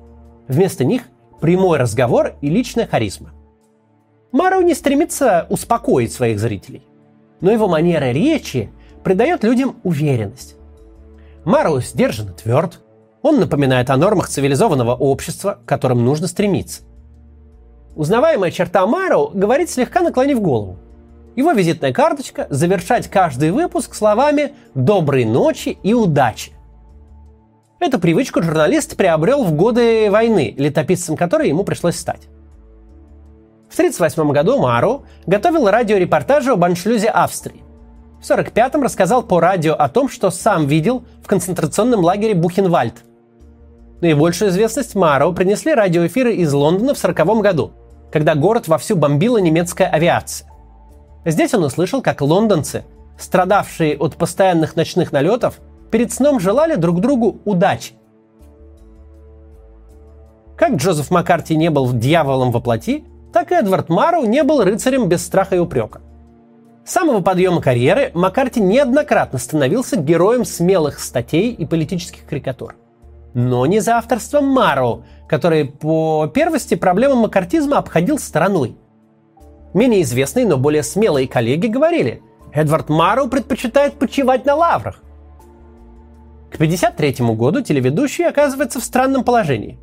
Вместо 0.49 0.83
них 0.83 1.03
прямой 1.39 1.77
разговор 1.77 2.33
и 2.41 2.49
личная 2.49 2.87
харизма. 2.87 3.31
Маро 4.33 4.61
не 4.61 4.73
стремится 4.73 5.47
успокоить 5.49 6.11
своих 6.11 6.39
зрителей, 6.39 6.83
но 7.39 7.51
его 7.51 7.69
манера 7.69 8.11
речи 8.11 8.69
придает 9.03 9.45
людям 9.45 9.77
уверенность. 9.83 10.56
Маро 11.47 11.79
сдержан 11.79 12.31
и 12.31 12.33
тверд, 12.33 12.81
он 13.21 13.39
напоминает 13.39 13.89
о 13.89 13.95
нормах 13.95 14.27
цивилизованного 14.27 14.93
общества, 14.93 15.59
к 15.63 15.65
которым 15.65 16.03
нужно 16.03 16.27
стремиться. 16.27 16.81
Узнаваемая 17.95 18.51
черта 18.51 18.85
Маро 18.85 19.27
говорит 19.27 19.69
слегка 19.69 20.01
наклонив 20.01 20.41
голову. 20.41 20.77
Его 21.37 21.53
визитная 21.53 21.93
карточка– 21.93 22.47
завершать 22.49 23.07
каждый 23.07 23.51
выпуск 23.51 23.95
словами 23.95 24.55
«доброй 24.75 25.23
ночи» 25.23 25.77
и 25.83 25.93
«удачи». 25.93 26.51
Эту 27.79 27.97
привычку 27.97 28.41
журналист 28.41 28.97
приобрел 28.97 29.45
в 29.45 29.53
годы 29.53 30.11
войны, 30.11 30.53
летописцем 30.57 31.15
которой 31.15 31.47
ему 31.47 31.63
пришлось 31.63 31.95
стать. 31.95 32.27
В 33.69 33.73
1938 33.73 34.33
году 34.33 34.59
Мару 34.59 35.05
готовил 35.25 35.69
радиорепортажи 35.69 36.51
об 36.51 36.65
аншлюзе 36.65 37.07
Австрии. 37.07 37.63
В 38.21 38.29
1945-м 38.29 38.83
рассказал 38.83 39.23
по 39.23 39.39
радио 39.39 39.73
о 39.73 39.89
том, 39.89 40.09
что 40.09 40.31
сам 40.31 40.65
видел 40.65 41.03
в 41.23 41.27
концентрационном 41.27 42.03
лагере 42.03 42.33
Бухенвальд. 42.33 43.03
Наибольшую 44.01 44.49
известность 44.49 44.95
Мару 44.95 45.33
принесли 45.33 45.73
радиоэфиры 45.73 46.35
из 46.35 46.51
Лондона 46.51 46.93
в 46.93 47.03
1940 47.03 47.41
году, 47.41 47.71
когда 48.11 48.35
город 48.35 48.67
вовсю 48.67 48.95
бомбила 48.95 49.37
немецкая 49.37 49.87
авиация. 49.87 50.49
Здесь 51.25 51.53
он 51.53 51.63
услышал, 51.63 52.01
как 52.01 52.21
лондонцы, 52.21 52.85
страдавшие 53.19 53.97
от 53.97 54.15
постоянных 54.15 54.75
ночных 54.75 55.11
налетов, 55.11 55.59
перед 55.91 56.11
сном 56.11 56.39
желали 56.39 56.75
друг 56.75 57.01
другу 57.01 57.39
удачи. 57.45 57.93
Как 60.57 60.73
Джозеф 60.73 61.11
Маккарти 61.11 61.55
не 61.55 61.69
был 61.69 61.91
дьяволом 61.93 62.51
во 62.51 62.61
плоти, 62.61 63.05
так 63.31 63.51
и 63.51 63.55
Эдвард 63.55 63.89
Марроу 63.89 64.25
не 64.25 64.43
был 64.43 64.63
рыцарем 64.63 65.07
без 65.07 65.23
страха 65.23 65.55
и 65.55 65.59
упрека. 65.59 66.01
С 66.87 66.93
самого 66.93 67.19
подъема 67.19 67.59
карьеры 67.59 68.11
Маккарти 68.13 68.61
неоднократно 68.61 69.39
становился 69.39 69.97
героем 69.97 70.45
смелых 70.45 70.99
статей 70.99 71.51
и 71.51 71.65
политических 71.65 72.25
карикатур. 72.25 72.75
Но 73.33 73.65
не 73.65 73.81
за 73.81 73.97
авторством 73.97 74.45
Марроу, 74.45 75.03
который 75.27 75.65
по 75.65 76.31
первости 76.33 76.75
проблемы 76.75 77.15
маккартизма 77.15 77.77
обходил 77.77 78.17
стороной. 78.17 78.77
Менее 79.73 80.01
известные, 80.03 80.47
но 80.47 80.55
более 80.55 80.81
смелые 80.81 81.27
коллеги 81.27 81.67
говорили, 81.67 82.21
Эдвард 82.53 82.87
Марроу 82.87 83.27
предпочитает 83.27 83.99
почивать 83.99 84.45
на 84.45 84.55
лаврах. 84.55 85.03
К 86.49 86.55
1953 86.55 87.35
году 87.35 87.59
телеведущий 87.59 88.25
оказывается 88.25 88.79
в 88.79 88.85
странном 88.85 89.25
положении. 89.25 89.77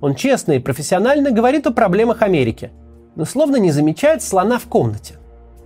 Он 0.00 0.14
честно 0.14 0.52
и 0.52 0.60
профессионально 0.60 1.32
говорит 1.32 1.66
о 1.66 1.72
проблемах 1.72 2.22
Америки, 2.22 2.70
но 3.16 3.24
словно 3.24 3.56
не 3.56 3.72
замечает 3.72 4.22
слона 4.22 4.60
в 4.60 4.66
комнате. 4.66 5.16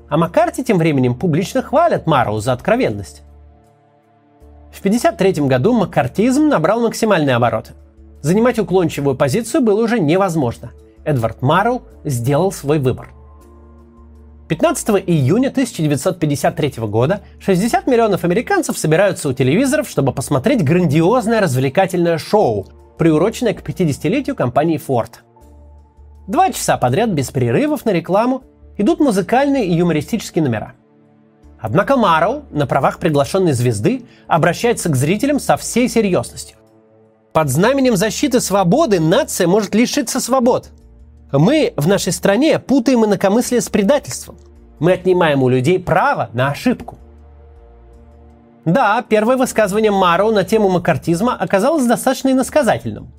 А 0.08 0.16
Маккарти 0.16 0.64
тем 0.64 0.78
временем 0.78 1.14
публично 1.14 1.62
хвалят 1.62 2.06
Марроу 2.06 2.40
за 2.40 2.52
откровенность. 2.52 3.22
В 4.72 4.80
1953 4.80 5.46
году 5.46 5.72
маккартизм 5.72 6.48
набрал 6.48 6.80
максимальные 6.80 7.36
обороты. 7.36 7.72
Занимать 8.22 8.58
уклончивую 8.58 9.16
позицию 9.16 9.62
было 9.62 9.82
уже 9.82 9.98
невозможно. 9.98 10.72
Эдвард 11.04 11.42
Марроу 11.42 11.82
сделал 12.04 12.52
свой 12.52 12.78
выбор. 12.78 13.10
15 14.48 14.88
июня 15.06 15.48
1953 15.48 16.86
года 16.86 17.20
60 17.40 17.86
миллионов 17.86 18.24
американцев 18.24 18.78
собираются 18.78 19.28
у 19.28 19.34
телевизоров, 19.34 19.88
чтобы 19.88 20.12
посмотреть 20.12 20.64
грандиозное 20.64 21.40
развлекательное 21.40 22.16
шоу, 22.16 22.66
приуроченное 22.96 23.52
к 23.52 23.60
50-летию 23.60 24.34
компании 24.34 24.80
Ford. 24.84 25.10
Два 26.26 26.50
часа 26.50 26.78
подряд 26.78 27.10
без 27.10 27.30
перерывов 27.30 27.84
на 27.84 27.90
рекламу 27.90 28.42
идут 28.78 29.00
музыкальные 29.00 29.66
и 29.66 29.74
юмористические 29.74 30.42
номера. 30.42 30.72
Однако 31.60 31.96
Марроу 31.96 32.44
на 32.50 32.66
правах 32.66 32.98
приглашенной 32.98 33.52
звезды 33.52 34.04
обращается 34.26 34.88
к 34.88 34.96
зрителям 34.96 35.38
со 35.38 35.56
всей 35.56 35.88
серьезностью. 35.88 36.56
Под 37.32 37.50
знаменем 37.50 37.96
защиты 37.96 38.40
свободы 38.40 39.00
нация 39.00 39.46
может 39.46 39.74
лишиться 39.74 40.20
свобод– 40.20 40.70
мы 41.32 41.74
в 41.76 41.86
нашей 41.86 42.12
стране 42.12 42.58
путаем 42.58 43.04
инакомыслие 43.04 43.60
с 43.60 43.68
предательством. 43.68 44.36
Мы 44.78 44.92
отнимаем 44.92 45.42
у 45.42 45.48
людей 45.48 45.78
право 45.78 46.30
на 46.32 46.50
ошибку. 46.50 46.96
Да, 48.64 49.04
первое 49.06 49.36
высказывание 49.36 49.90
Маро 49.90 50.30
на 50.30 50.44
тему 50.44 50.68
макартизма 50.70 51.34
оказалось 51.34 51.84
достаточно 51.84 52.30
иносказательным. 52.30 53.12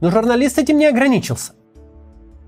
Но 0.00 0.10
журналист 0.10 0.58
этим 0.58 0.78
не 0.78 0.86
ограничился. 0.86 1.52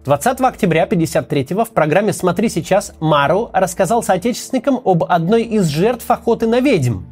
20 0.05 0.41
октября 0.41 0.85
1953 0.85 1.65
в 1.65 1.71
программе 1.71 2.13
«Смотри 2.13 2.49
сейчас» 2.49 2.93
Мару 3.01 3.51
рассказал 3.53 4.03
соотечественникам 4.03 4.81
об 4.85 5.05
одной 5.05 5.45
из 5.45 5.67
жертв 5.67 6.11
охоты 6.11 6.47
на 6.47 6.61
ведьм. 6.61 7.03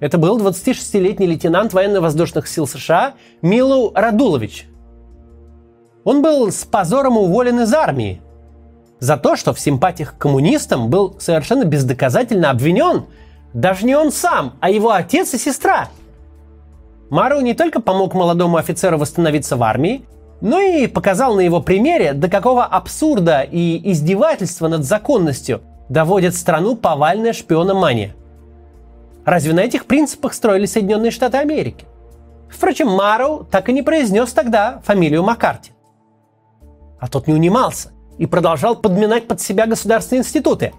Это 0.00 0.18
был 0.18 0.38
26-летний 0.38 1.26
лейтенант 1.26 1.72
военно-воздушных 1.72 2.46
сил 2.46 2.66
США 2.66 3.14
Милу 3.40 3.90
Радулович, 3.94 4.66
он 6.06 6.22
был 6.22 6.52
с 6.52 6.64
позором 6.64 7.18
уволен 7.18 7.58
из 7.62 7.74
армии 7.74 8.22
за 9.00 9.16
то, 9.16 9.34
что 9.34 9.52
в 9.52 9.58
симпатиях 9.58 10.14
к 10.14 10.18
коммунистам 10.18 10.88
был 10.88 11.16
совершенно 11.18 11.64
бездоказательно 11.64 12.50
обвинен 12.50 13.06
даже 13.52 13.84
не 13.84 13.96
он 13.96 14.12
сам, 14.12 14.54
а 14.60 14.70
его 14.70 14.92
отец 14.92 15.34
и 15.34 15.38
сестра. 15.38 15.88
Мару 17.10 17.40
не 17.40 17.54
только 17.54 17.80
помог 17.80 18.14
молодому 18.14 18.56
офицеру 18.56 18.98
восстановиться 18.98 19.56
в 19.56 19.64
армии, 19.64 20.04
но 20.40 20.60
и 20.60 20.86
показал 20.86 21.34
на 21.34 21.40
его 21.40 21.60
примере, 21.60 22.12
до 22.12 22.28
какого 22.28 22.64
абсурда 22.64 23.42
и 23.42 23.80
издевательства 23.90 24.68
над 24.68 24.84
законностью 24.84 25.62
доводит 25.88 26.34
страну 26.34 26.76
повальная 26.76 27.32
шпиономания. 27.32 28.14
Разве 29.24 29.52
на 29.54 29.60
этих 29.60 29.86
принципах 29.86 30.34
строили 30.34 30.66
Соединенные 30.66 31.10
Штаты 31.10 31.38
Америки? 31.38 31.84
Впрочем, 32.48 32.88
Мару 32.88 33.46
так 33.50 33.68
и 33.68 33.72
не 33.72 33.82
произнес 33.82 34.32
тогда 34.32 34.80
фамилию 34.84 35.22
Маккарти. 35.22 35.72
А 37.00 37.08
тот 37.08 37.26
не 37.26 37.34
унимался 37.34 37.92
и 38.18 38.26
продолжал 38.26 38.76
подминать 38.76 39.26
под 39.26 39.40
себя 39.40 39.66
государственные 39.66 40.20
институты. 40.20 40.72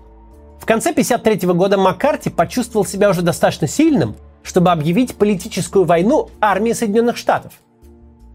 В 0.59 0.65
конце 0.65 0.89
1953 0.91 1.53
года 1.53 1.77
Маккарти 1.77 2.29
почувствовал 2.29 2.85
себя 2.85 3.09
уже 3.09 3.21
достаточно 3.21 3.67
сильным, 3.67 4.15
чтобы 4.43 4.71
объявить 4.71 5.15
политическую 5.15 5.85
войну 5.85 6.29
армии 6.41 6.73
Соединенных 6.73 7.17
Штатов. 7.17 7.53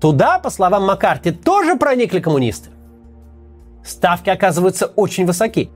Туда, 0.02 0.38
по 0.38 0.50
словам 0.50 0.84
Маккарти, 0.84 1.30
тоже 1.30 1.76
проникли 1.76 2.20
коммунисты. 2.20 2.68
Ставки 3.82 4.28
оказываются 4.28 4.84
очень 4.84 5.24
высоки. 5.24 5.70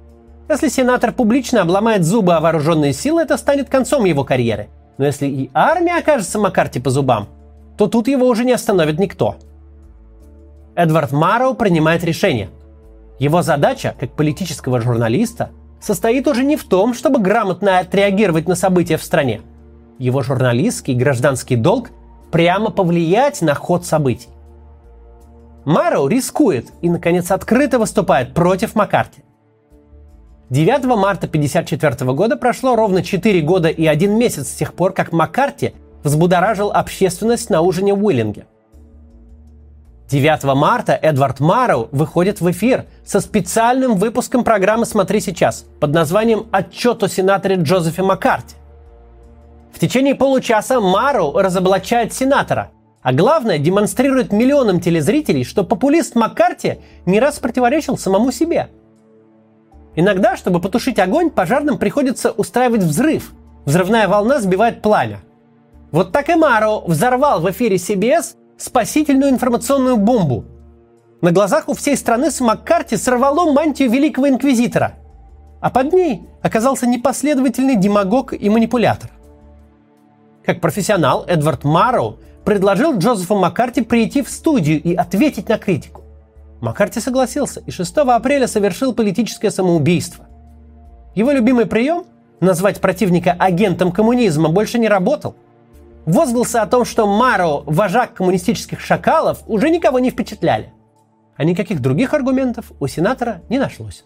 Если 0.50 0.68
сенатор 0.68 1.12
публично 1.12 1.62
обломает 1.62 2.04
зубы 2.04 2.34
о 2.34 2.40
вооруженные 2.40 2.92
силы, 2.92 3.22
это 3.22 3.38
станет 3.38 3.70
концом 3.70 4.04
его 4.04 4.22
карьеры. 4.24 4.68
Но 4.98 5.06
если 5.06 5.26
и 5.26 5.50
армия 5.54 5.96
окажется 5.96 6.38
Маккарти 6.38 6.78
по 6.80 6.90
зубам, 6.90 7.28
то 7.78 7.86
тут 7.86 8.08
его 8.08 8.26
уже 8.26 8.44
не 8.44 8.52
остановит 8.52 8.98
никто– 8.98 9.36
Эдвард 10.76 11.10
Марроу 11.10 11.54
принимает 11.54 12.04
решение. 12.04 12.50
Его 13.18 13.40
задача, 13.40 13.94
как 13.98 14.10
политического 14.10 14.78
журналиста, 14.78 15.48
состоит 15.80 16.28
уже 16.28 16.44
не 16.44 16.56
в 16.56 16.64
том, 16.64 16.92
чтобы 16.92 17.18
грамотно 17.18 17.78
отреагировать 17.78 18.46
на 18.46 18.54
события 18.54 18.98
в 18.98 19.02
стране. 19.02 19.40
Его 19.98 20.22
журналистский 20.22 20.94
гражданский 20.94 21.56
долг– 21.56 21.90
прямо 22.30 22.70
повлиять 22.70 23.42
на 23.42 23.54
ход 23.54 23.84
событий. 23.84 24.28
Марроу 25.64 26.08
рискует 26.08 26.72
и, 26.80 26.88
наконец, 26.88 27.30
открыто 27.30 27.78
выступает 27.78 28.34
против 28.34 28.74
Маккарти. 28.74 29.22
9 30.50 30.84
марта 30.84 31.26
1954 31.26 32.12
года 32.12 32.36
прошло 32.36 32.76
ровно 32.76 33.02
4 33.02 33.40
года 33.40 33.68
и 33.68 33.84
1 33.84 34.16
месяц 34.16 34.48
с 34.48 34.54
тех 34.54 34.74
пор, 34.74 34.92
как 34.92 35.12
Маккарти 35.12 35.74
взбудоражил 36.04 36.70
общественность 36.70 37.50
на 37.50 37.62
ужине 37.62 37.94
в 37.94 38.04
Уиллинге– 38.04 38.46
9 40.08 40.44
марта 40.54 40.92
Эдвард 40.92 41.40
Марроу 41.40 41.88
выходит 41.90 42.40
в 42.40 42.48
эфир 42.50 42.86
со 43.04 43.20
специальным 43.20 43.96
выпуском 43.96 44.44
программы 44.44 44.86
«Смотри 44.86 45.20
сейчас» 45.20 45.66
под 45.80 45.92
названием 45.92 46.46
«Отчет 46.52 47.02
о 47.02 47.08
сенаторе 47.08 47.56
Джозефе 47.56 48.02
Маккарти». 48.02 48.54
В 49.76 49.78
течение 49.78 50.14
получаса 50.14 50.80
Марроу 50.80 51.36
разоблачает 51.36 52.14
сенатора, 52.14 52.70
а 53.02 53.12
главное 53.12 53.58
демонстрирует 53.58 54.32
миллионам 54.32 54.80
телезрителей, 54.80 55.44
что 55.44 55.64
популист 55.64 56.14
Маккарти 56.14 56.78
не 57.04 57.20
раз 57.20 57.38
противоречил 57.40 57.98
самому 57.98 58.32
себе. 58.32 58.70
Иногда, 59.94 60.34
чтобы 60.34 60.62
потушить 60.62 60.98
огонь, 60.98 61.28
пожарным 61.28 61.76
приходится 61.76 62.30
устраивать 62.30 62.84
взрыв. 62.84 63.34
Взрывная 63.66 64.08
волна 64.08 64.40
сбивает 64.40 64.80
пламя. 64.80 65.20
Вот 65.90 66.10
так 66.10 66.30
и 66.30 66.36
Маро 66.36 66.80
взорвал 66.86 67.42
в 67.42 67.50
эфире 67.50 67.76
CBS 67.76 68.34
спасительную 68.56 69.30
информационную 69.30 69.98
бомбу. 69.98 70.46
На 71.20 71.32
глазах 71.32 71.68
у 71.68 71.74
всей 71.74 71.98
страны 71.98 72.30
с 72.30 72.40
Маккарти 72.40 72.96
сорвало 72.96 73.52
мантию 73.52 73.90
великого 73.90 74.26
инквизитора. 74.30 74.94
А 75.60 75.68
под 75.68 75.92
ней 75.92 76.26
оказался 76.40 76.86
непоследовательный 76.86 77.76
демагог 77.76 78.32
и 78.32 78.48
манипулятор. 78.48 79.10
Как 80.46 80.60
профессионал, 80.60 81.24
Эдвард 81.26 81.64
Марроу 81.64 82.20
предложил 82.44 82.96
Джозефу 82.96 83.34
Маккарти 83.34 83.82
прийти 83.82 84.22
в 84.22 84.30
студию 84.30 84.80
и 84.80 84.94
ответить 84.94 85.48
на 85.48 85.58
критику. 85.58 86.02
Маккарти 86.60 87.00
согласился 87.00 87.60
и 87.66 87.72
6 87.72 87.96
апреля 87.98 88.46
совершил 88.46 88.94
политическое 88.94 89.50
самоубийство. 89.50 90.26
Его 91.16 91.32
любимый 91.32 91.66
прием– 91.66 92.04
назвать 92.40 92.80
противника 92.80 93.32
агентом 93.32 93.90
коммунизма– 93.90 94.48
больше 94.50 94.78
не 94.78 94.86
работал. 94.86 95.34
Возгласы 96.04 96.56
о 96.56 96.66
том, 96.66 96.84
что 96.84 97.08
Маро– 97.08 97.62
вожак 97.66 98.14
коммунистических 98.14 98.78
шакалов, 98.78 99.42
уже 99.48 99.68
никого 99.68 99.98
не 99.98 100.10
впечатляли. 100.10 100.72
А 101.36 101.42
никаких 101.42 101.80
других 101.80 102.14
аргументов 102.14 102.70
у 102.78 102.86
сенатора 102.86 103.42
не 103.48 103.58
нашлось. 103.58 104.04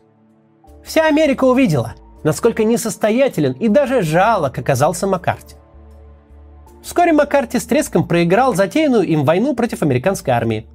Вся 0.82 1.06
Америка 1.06 1.44
увидела, 1.44 1.94
насколько 2.24 2.64
несостоятелен 2.64 3.52
и 3.52 3.68
даже 3.68 4.00
жалок 4.00 4.58
оказался 4.58 5.06
Маккарти. 5.06 5.59
Вскоре 6.82 7.12
Маккарти 7.12 7.58
с 7.58 7.64
треском 7.64 8.06
проиграл 8.08 8.54
затеянную 8.54 9.06
им 9.06 9.24
войну 9.24 9.54
против 9.54 9.82
американской 9.82 10.32
армии. 10.32 10.66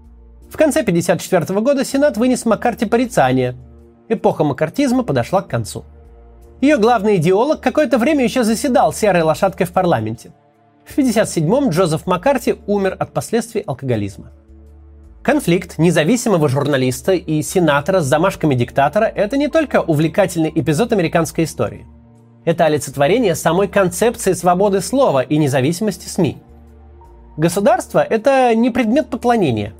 В 0.49 0.57
конце 0.57 0.81
1954 0.81 1.59
года 1.61 1.83
Сенат 1.83 2.17
вынес 2.17 2.45
Маккарти 2.45 2.85
порицание. 2.85 3.55
Эпоха 4.07 4.43
маккартизма 4.43 5.03
подошла 5.03 5.41
к 5.41 5.47
концу. 5.47 5.83
Ее 6.61 6.77
главный 6.77 7.17
идеолог 7.17 7.59
какое-то 7.59 7.97
время 7.97 8.23
еще 8.23 8.43
заседал 8.43 8.93
серой 8.93 9.23
лошадкой 9.23 9.65
в 9.65 9.71
парламенте. 9.71 10.31
В 10.85 10.97
1957-м 10.97 11.69
Джозеф 11.69 12.05
Маккарти 12.05 12.55
умер 12.67 12.95
от 12.99 13.11
последствий 13.11 13.61
алкоголизма. 13.65 14.31
Конфликт 15.23 15.79
независимого 15.79 16.47
журналиста 16.47 17.13
и 17.13 17.41
сенатора 17.41 18.01
с 18.01 18.05
замашками 18.05 18.53
диктатора– 18.53 19.05
это 19.15 19.37
не 19.37 19.47
только 19.47 19.81
увлекательный 19.81 20.51
эпизод 20.53 20.93
американской 20.93 21.45
истории. 21.45 21.87
Это 22.45 22.65
олицетворение 22.65 23.33
самой 23.33 23.67
концепции 23.67 24.33
свободы 24.33 24.81
слова 24.81 25.21
и 25.21 25.37
независимости 25.37 26.07
СМИ. 26.07 26.37
Государство– 27.37 27.99
это 28.09 28.53
не 28.53 28.69
предмет 28.69 29.09
поклонения. 29.09 29.73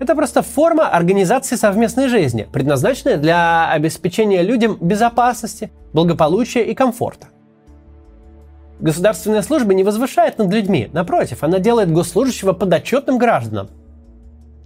Это 0.00 0.14
просто 0.14 0.42
форма 0.42 0.88
организации 0.88 1.56
совместной 1.56 2.08
жизни, 2.08 2.46
предназначенная 2.52 3.16
для 3.16 3.70
обеспечения 3.70 4.42
людям 4.42 4.76
безопасности, 4.80 5.70
благополучия 5.92 6.64
и 6.64 6.74
комфорта. 6.74 7.28
Государственная 8.80 9.42
служба 9.42 9.74
не 9.74 9.82
возвышает 9.82 10.38
над 10.38 10.52
людьми, 10.52 10.88
напротив, 10.92 11.42
она 11.42 11.58
делает 11.58 11.90
госслужащего 11.90 12.52
подотчетным 12.52 13.18
гражданам, 13.18 13.70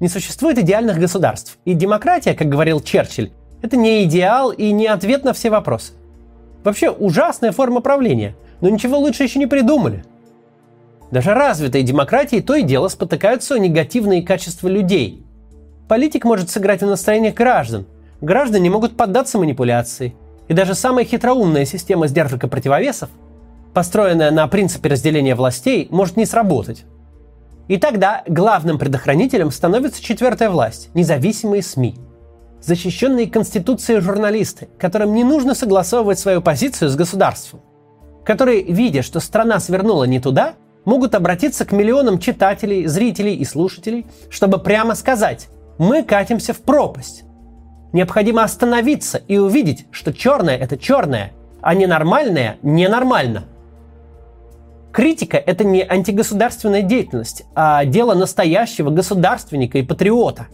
не 0.00 0.08
существует 0.08 0.58
идеальных 0.58 0.98
государств. 0.98 1.58
И 1.64 1.74
демократия, 1.74 2.34
как 2.34 2.48
говорил 2.48 2.80
Черчилль, 2.80 3.30
это 3.62 3.76
не 3.76 4.04
идеал 4.04 4.50
и 4.50 4.72
не 4.72 4.86
ответ 4.86 5.24
на 5.24 5.32
все 5.32 5.48
вопросы. 5.48 5.92
Вообще 6.64 6.90
ужасная 6.90 7.52
форма 7.52 7.80
правления, 7.80 8.36
но 8.60 8.68
ничего 8.68 8.98
лучше 8.98 9.24
еще 9.24 9.38
не 9.38 9.46
придумали. 9.46 10.04
Даже 11.10 11.34
развитые 11.34 11.84
демократии 11.84 12.40
то 12.40 12.54
и 12.54 12.62
дело 12.62 12.88
спотыкаются 12.88 13.54
о 13.54 13.58
негативные 13.58 14.22
качества 14.22 14.68
людей. 14.68 15.24
Политик 15.88 16.24
может 16.24 16.48
сыграть 16.48 16.82
в 16.82 16.86
настроениях 16.86 17.34
граждан. 17.34 17.86
Граждане 18.20 18.70
могут 18.70 18.96
поддаться 18.96 19.38
манипуляции. 19.38 20.14
И 20.48 20.54
даже 20.54 20.74
самая 20.74 21.04
хитроумная 21.04 21.64
система 21.64 22.06
сдержек 22.06 22.44
и 22.44 22.48
противовесов, 22.48 23.10
построенная 23.74 24.30
на 24.30 24.46
принципе 24.48 24.88
разделения 24.88 25.34
властей, 25.34 25.88
может 25.90 26.16
не 26.16 26.24
сработать. 26.24 26.84
И 27.68 27.76
тогда 27.76 28.22
главным 28.26 28.78
предохранителем 28.78 29.50
становится 29.50 30.02
четвертая 30.02 30.50
власть– 30.50 30.90
независимые 30.94 31.62
СМИ. 31.62 31.96
Защищенные 32.62 33.26
Конституцией 33.26 34.00
журналисты, 34.00 34.68
которым 34.78 35.14
не 35.14 35.24
нужно 35.24 35.54
согласовывать 35.54 36.18
свою 36.18 36.40
позицию 36.40 36.90
с 36.90 36.96
государством. 36.96 37.60
Которые, 38.24 38.62
видя, 38.62 39.02
что 39.02 39.20
страна 39.20 39.58
свернула 39.58 40.04
не 40.04 40.20
туда, 40.20 40.54
могут 40.84 41.14
обратиться 41.14 41.64
к 41.64 41.72
миллионам 41.72 42.18
читателей, 42.18 42.86
зрителей 42.86 43.34
и 43.34 43.44
слушателей, 43.44 44.06
чтобы 44.30 44.58
прямо 44.58 44.94
сказать 44.94 45.48
«Мы 45.78 46.02
катимся 46.02 46.52
в 46.52 46.60
пропасть». 46.60 47.24
Необходимо 47.92 48.44
остановиться 48.44 49.18
и 49.18 49.36
увидеть, 49.38 49.86
что 49.90 50.12
черное– 50.12 50.56
это 50.58 50.78
черное, 50.78 51.32
а 51.60 51.74
ненормальное– 51.74 52.58
ненормально– 52.62 53.44
Критика– 54.92 55.38
это 55.46 55.64
не 55.64 55.82
антигосударственная 55.82 56.82
деятельность, 56.82 57.44
а 57.54 57.86
дело 57.86 58.12
настоящего 58.12 58.90
государственника 58.90 59.78
и 59.78 59.82
патриота. 59.82 60.48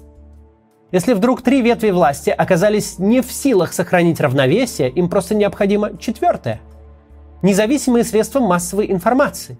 Если 0.90 1.12
вдруг 1.12 1.42
три 1.42 1.60
ветви 1.60 1.90
власти 1.90 2.30
оказались 2.30 2.98
не 2.98 3.20
в 3.20 3.30
силах 3.30 3.72
сохранить 3.72 4.20
равновесие, 4.20 4.88
им 4.88 5.08
просто 5.08 5.34
необходимо 5.34 5.96
четвертое– 5.98 6.60
независимые 7.42 8.04
средства 8.04 8.40
массовой 8.40 8.90
информации. 8.90 9.58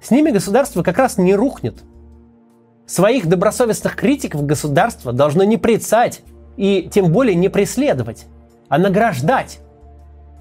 С 0.00 0.10
ними 0.10 0.30
государство 0.30 0.82
как 0.82 0.98
раз 0.98 1.18
не 1.18 1.34
рухнет. 1.34 1.84
Своих 2.86 3.26
добросовестных 3.26 3.96
критиков 3.96 4.44
государство 4.44 5.12
должно 5.12 5.44
не 5.44 5.56
прицать 5.56 6.22
и 6.56 6.88
тем 6.92 7.12
более 7.12 7.34
не 7.34 7.48
преследовать, 7.48 8.26
а 8.68 8.78
награждать 8.78 9.60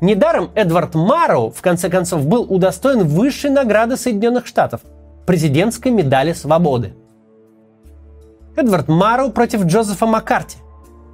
Недаром 0.01 0.51
Эдвард 0.55 0.93
Марроу, 0.93 1.51
в 1.51 1.61
конце 1.61 1.89
концов, 1.89 2.25
был 2.27 2.43
удостоен 2.43 3.07
высшей 3.07 3.49
награды 3.49 3.95
Соединенных 3.95 4.45
Штатов– 4.45 4.81
президентской 5.25 5.87
медали 5.87 6.33
свободы. 6.33 6.93
Эдвард 8.55 8.87
Марроу 8.87 9.31
против 9.31 9.65
Джозефа 9.65 10.05
Маккарти. 10.05 10.57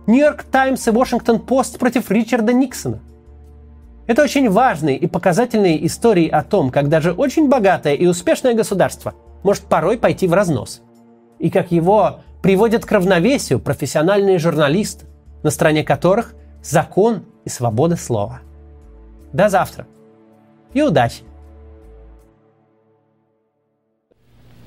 Нью-Йорк 0.07 0.43
Таймс 0.43 0.87
и 0.87 0.91
Вашингтон 0.91 1.39
Пост 1.39 1.79
против 1.79 2.11
Ричарда 2.11 2.53
Никсона. 2.53 2.99
Это 4.07 4.23
очень 4.23 4.49
важные 4.49 4.97
и 4.97 5.07
показательные 5.07 5.85
истории 5.85 6.27
о 6.27 6.43
том, 6.43 6.69
как 6.71 6.89
даже 6.89 7.11
очень 7.11 7.49
богатое 7.49 7.93
и 7.93 8.05
успешное 8.05 8.53
государство 8.53 9.13
может 9.43 9.63
порой 9.63 9.97
пойти 9.97 10.27
в 10.27 10.33
разнос. 10.33 10.81
И 11.39 11.49
как 11.49 11.71
его 11.71 12.19
приводят 12.41 12.85
к 12.85 12.91
равновесию 12.91 13.59
профессиональные 13.59 14.37
журналисты, 14.37 15.05
на 15.43 15.49
стороне 15.49 15.83
которых 15.83 16.35
закон 16.63 17.25
и 17.45 17.49
свобода 17.49 17.95
слова– 17.95 18.41
до 19.33 19.49
завтра. 19.49 19.87
И 20.73 20.81
удачи! 20.81 21.23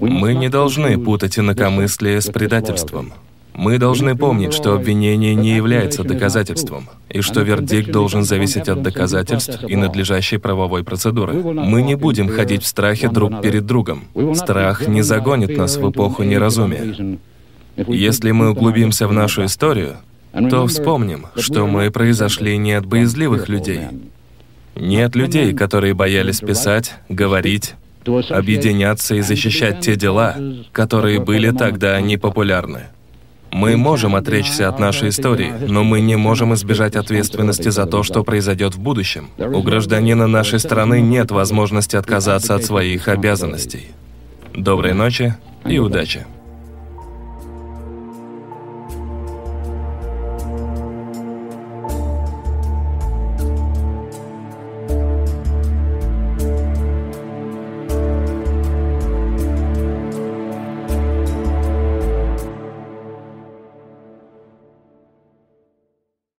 Мы 0.09 0.35
не 0.35 0.49
должны 0.49 0.99
путать 0.99 1.39
инакомыслие 1.39 2.21
с 2.21 2.27
предательством. 2.27 3.13
Мы 3.55 3.79
должны 3.79 4.17
помнить, 4.17 4.53
что 4.53 4.75
обвинение 4.75 5.35
не 5.35 5.55
является 5.55 6.03
доказательством, 6.03 6.89
и 7.09 7.21
что 7.21 7.43
вердикт 7.43 7.91
должен 7.91 8.25
зависеть 8.25 8.69
от 8.69 8.83
доказательств 8.83 9.63
и 9.63 9.77
надлежащей 9.77 10.39
правовой 10.39 10.83
процедуры. 10.83 11.35
Мы 11.35 11.83
не 11.83 11.95
будем 11.95 12.29
ходить 12.29 12.65
в 12.65 12.67
страхе 12.67 13.09
друг 13.09 13.41
перед 13.41 13.65
другом. 13.65 14.05
Страх 14.35 14.89
не 14.89 15.03
загонит 15.03 15.57
нас 15.57 15.77
в 15.77 15.91
эпоху 15.91 16.25
неразумия. 16.25 17.19
Если 17.77 18.33
мы 18.33 18.51
углубимся 18.51 19.07
в 19.07 19.13
нашу 19.13 19.45
историю, 19.45 19.97
то 20.33 20.67
вспомним, 20.67 21.27
что 21.37 21.67
мы 21.67 21.91
произошли 21.91 22.59
не 22.59 22.73
от 22.73 22.87
боязливых 22.87 23.49
людей, 23.49 23.83
нет 24.75 25.15
людей, 25.15 25.53
которые 25.55 25.95
боялись 25.95 26.41
писать, 26.41 26.95
говорить, 27.09 27.75
объединяться 28.31 29.15
и 29.15 29.21
защищать 29.21 29.81
те 29.81 29.97
дела, 29.97 30.37
которые 30.73 31.21
были 31.21 31.51
тогда 31.51 32.01
непопулярны. 32.01 32.85
Мы 33.55 33.77
можем 33.77 34.17
отречься 34.17 34.69
от 34.69 34.81
нашей 34.81 35.11
истории, 35.11 35.53
но 35.69 35.85
мы 35.85 36.01
не 36.01 36.17
можем 36.17 36.55
избежать 36.55 36.97
ответственности 36.97 37.69
за 37.69 37.87
то, 37.87 38.03
что 38.03 38.25
произойдет 38.25 38.75
в 38.75 38.81
будущем. 38.81 39.29
У 39.39 39.63
гражданина 39.63 40.27
нашей 40.27 40.59
страны 40.59 41.01
нет 41.01 41.31
возможности 41.31 41.95
отказаться 41.95 42.57
от 42.57 42.65
своих 42.65 43.07
обязанностей. 43.07 43.93
Доброй 44.55 44.93
ночи 44.93 45.37
и 45.65 45.79
удачи. 45.79 46.27